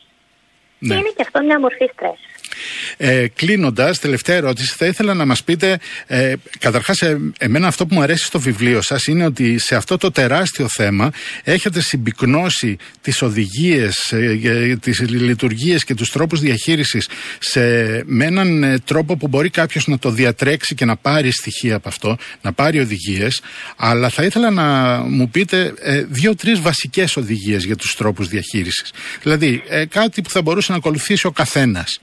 ναι. 0.79 0.95
είναι 0.95 1.13
και 1.17 1.23
αυτό 1.23 1.43
μια 1.43 1.61
μορφή 1.61 1.91
στρες. 1.93 2.19
Ε, 2.97 3.27
Κλείνοντας, 3.35 3.99
τελευταία 3.99 4.37
ερώτηση, 4.37 4.75
θα 4.77 4.87
ήθελα 4.87 5.15
να 5.15 5.27
μας 5.27 5.45
πείτε, 5.45 5.79
ε, 6.07 6.33
καταρχάς, 6.59 7.03
ε, 7.03 7.19
εμένα 7.39 7.67
αυτό 7.67 7.87
που 7.87 7.95
μου 7.95 8.03
αρέσει 8.03 8.25
στο 8.25 8.41
βιβλίο 8.41 8.81
σας 8.81 9.07
είναι 9.07 9.25
ότι 9.25 9.59
σε 9.59 9.77
αυτό 9.77 9.97
το 9.97 10.11
τεράστιο 10.11 10.69
θέμα 10.69 11.13
έχετε 11.45 11.81
συμπυκνώσει 11.81 12.77
τις 13.01 13.23
οδηγίες, 13.23 14.13
ε, 14.13 14.77
τις 14.81 15.01
λειτουργίες 15.01 15.85
και 15.85 15.95
τους 15.95 16.11
τρόπους 16.11 16.41
διαχείρισης 16.41 17.09
με 18.05 18.25
έναν 18.25 18.63
ε, 18.63 18.79
τρόπο 18.79 19.17
που 19.17 19.29
μπορεί 19.29 19.51
κάποιος 19.51 19.87
να 19.87 19.99
το 19.99 20.11
διατρέξει 20.11 20.75
και 20.75 20.85
να 20.85 20.97
πάρει 20.97 21.31
στοιχεία 21.31 21.77
από 21.77 21.89
αυτό, 21.89 22.17
να 22.43 22.53
πάρει 22.53 22.81
οδηγίες. 22.81 23.41
Αλλά 23.77 24.09
θα 24.09 24.23
ήθελα 24.25 24.51
να 24.51 24.97
μου 25.03 25.29
πείτε 25.31 25.75
ε, 25.81 26.05
δύο-τρεις 26.09 26.61
βασικές 26.61 27.17
οδηγίες 27.17 27.65
για 27.65 27.77
τους 27.77 27.97
τρόπους 27.97 28.29
διαχείρισης. 28.29 28.93
Δηλαδή, 29.23 29.63
κάτι 29.89 30.23
που 30.23 30.31
θα 30.31 30.43
μπορούσε 30.43 30.68
να 30.71 30.77
ακολουθήσει 30.77 31.27
ο 31.27 31.31
καθένας 31.31 32.01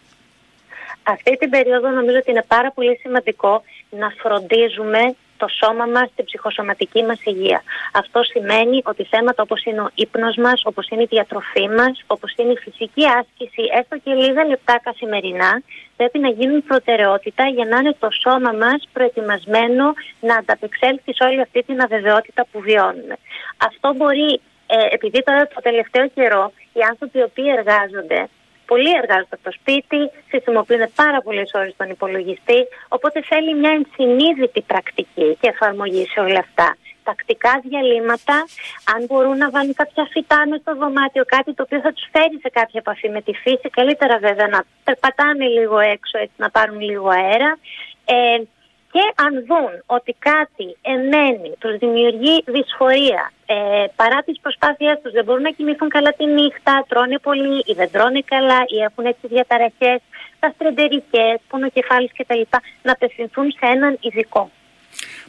αυτή 1.06 1.38
την 1.38 1.50
περίοδο 1.50 1.90
νομίζω 1.90 2.18
ότι 2.18 2.32
είναι 2.32 2.46
πάρα 2.48 2.72
πολύ 2.72 2.98
σημαντικό 3.02 3.64
να 3.90 4.10
φροντίζουμε 4.22 5.16
το 5.38 5.48
σώμα 5.60 5.86
μας, 5.86 6.08
την 6.16 6.26
ψυχοσωματική 6.26 7.04
μας 7.04 7.20
υγεία. 7.24 7.64
Αυτό 7.94 8.24
σημαίνει 8.24 8.82
ότι 8.84 9.04
θέματα 9.04 9.42
όπως 9.42 9.64
είναι 9.64 9.82
ο 9.82 9.90
ύπνος 9.96 10.36
μας, 10.36 10.62
όπως 10.64 10.88
είναι 10.90 11.02
η 11.02 11.08
διατροφή 11.10 11.68
μας, 11.78 12.04
όπως 12.08 12.34
είναι 12.38 12.52
η 12.52 12.58
φυσική 12.58 13.04
άσκηση, 13.20 13.64
έστω 13.80 13.96
και 14.04 14.14
λίγα 14.14 14.44
λεπτά 14.46 14.80
καθημερινά, 14.84 15.62
πρέπει 15.96 16.20
να 16.20 16.30
γίνουν 16.30 16.64
προτεραιότητα 16.64 17.44
για 17.48 17.66
να 17.66 17.78
είναι 17.78 17.96
το 18.00 18.10
σώμα 18.24 18.52
μας 18.52 18.80
προετοιμασμένο 18.94 19.94
να 20.20 20.36
ανταπεξέλθει 20.36 21.14
σε 21.14 21.24
όλη 21.24 21.42
αυτή 21.42 21.64
την 21.64 21.82
αβεβαιότητα 21.82 22.46
που 22.52 22.60
βιώνουμε. 22.60 23.16
Αυτό 23.58 23.94
μπορεί, 23.98 24.42
ε, 24.68 24.76
επειδή 24.90 25.24
τώρα 25.24 25.48
το 25.48 25.60
τελευταίο 25.62 26.08
καιρό 26.08 26.52
οι 26.74 26.82
άνθρωποι 26.92 27.18
οι 27.20 27.24
οποίοι 27.30 27.50
εργάζονται 27.58 28.28
Πολλοί 28.66 28.92
εργάζονται 29.02 29.36
από 29.38 29.44
το 29.44 29.52
σπίτι, 29.60 30.00
χρησιμοποιούν 30.30 30.84
πάρα 30.96 31.22
πολλές 31.22 31.52
ώρες 31.54 31.74
τον 31.78 31.90
υπολογιστή. 31.90 32.60
Οπότε 32.88 33.22
θέλει 33.22 33.54
μια 33.56 33.72
ενσυνείδητη 33.72 34.62
πρακτική 34.62 35.38
και 35.40 35.48
εφαρμογή 35.48 36.06
σε 36.06 36.20
όλα 36.20 36.40
αυτά. 36.40 36.78
Τακτικά 37.04 37.62
διαλύματα, 37.64 38.46
αν 38.94 39.06
μπορούν 39.08 39.38
να 39.38 39.50
βάλουν 39.50 39.74
κάποια 39.74 40.08
φυτά 40.12 40.48
μες 40.50 40.60
στο 40.60 40.76
δωμάτιο, 40.76 41.24
κάτι 41.26 41.54
το 41.54 41.64
οποίο 41.64 41.80
θα 41.80 41.94
τους 41.94 42.06
φέρει 42.12 42.38
σε 42.42 42.50
κάποια 42.50 42.80
επαφή 42.84 43.10
με 43.10 43.22
τη 43.22 43.34
φύση. 43.34 43.70
Καλύτερα 43.70 44.18
βέβαια 44.18 44.48
να 44.48 44.64
περπατάνε 44.84 45.46
λίγο 45.46 45.80
έξω, 45.80 46.18
έτσι 46.18 46.36
να 46.38 46.50
πάρουν 46.50 46.80
λίγο 46.80 47.10
αέρα. 47.10 47.58
Ε, 48.06 48.42
και 48.96 49.06
αν 49.26 49.34
δουν 49.50 49.74
ότι 49.86 50.12
κάτι 50.30 50.68
εμένει, 50.94 51.52
τους 51.62 51.74
δημιουργεί 51.84 52.36
δυσφορία, 52.56 53.24
ε, 53.46 53.56
παρά 53.96 54.20
τις 54.26 54.38
προσπάθειές 54.44 54.96
τους 55.02 55.12
δεν 55.18 55.24
μπορούν 55.26 55.42
να 55.50 55.54
κοιμηθούν 55.58 55.90
καλά 55.90 56.12
τη 56.18 56.26
νύχτα, 56.26 56.74
τρώνε 56.90 57.18
πολύ 57.28 57.58
ή 57.70 57.74
δεν 57.80 57.90
τρώνε 57.92 58.22
καλά 58.34 58.60
ή 58.76 58.78
έχουν 58.88 59.06
έτσι 59.06 59.26
διαταραχές, 59.34 60.00
τα 60.40 60.48
στρεντερικές, 60.56 61.36
πονοκεφάλεις 61.50 62.12
κτλ. 62.18 62.44
να 62.82 62.92
απευθυνθούν 62.92 63.48
σε 63.52 63.66
έναν 63.76 63.98
ειδικό. 64.02 64.52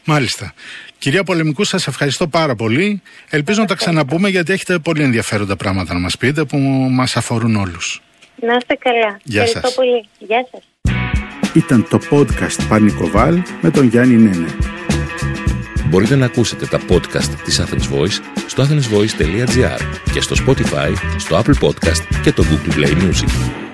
Μάλιστα. 0.04 0.54
Κυρία 0.98 1.24
Πολεμικού, 1.24 1.64
σας 1.64 1.86
ευχαριστώ 1.86 2.26
πάρα 2.28 2.54
πολύ. 2.54 3.02
Ελπίζω 3.30 3.60
να 3.60 3.66
τα 3.66 3.74
ξαναπούμε 3.74 4.28
γιατί 4.28 4.52
έχετε 4.52 4.78
πολύ 4.78 5.02
ενδιαφέροντα 5.02 5.56
πράγματα 5.56 5.94
να 5.94 6.00
μας 6.00 6.16
πείτε 6.16 6.44
που 6.44 6.58
μας 6.90 7.16
αφορούν 7.16 7.56
όλους. 7.56 8.00
Να 8.40 8.54
είστε 8.54 8.74
καλά. 8.74 9.20
Γεια 9.22 9.42
Ευχαριστώ 9.42 9.68
σας. 9.68 9.74
πολύ. 9.74 10.08
Γεια 10.18 10.46
σας. 10.50 10.62
Ήταν 11.56 11.86
το 11.88 12.00
podcast 12.10 12.68
Πανικοβάλ 12.68 13.42
με 13.60 13.70
τον 13.70 13.86
Γιάννη 13.86 14.16
Νένε. 14.16 14.46
Μπορείτε 15.88 16.16
να 16.16 16.24
ακούσετε 16.24 16.66
τα 16.66 16.80
podcast 16.88 17.34
της 17.44 17.60
Athens 17.60 17.94
Voice 17.94 18.20
στο 18.46 18.62
athensvoice.gr 18.62 19.80
και 20.12 20.20
στο 20.20 20.36
Spotify, 20.46 20.92
στο 21.16 21.42
Apple 21.42 21.66
Podcast 21.66 22.20
και 22.22 22.32
το 22.32 22.44
Google 22.50 22.72
Play 22.72 22.92
Music. 22.92 23.65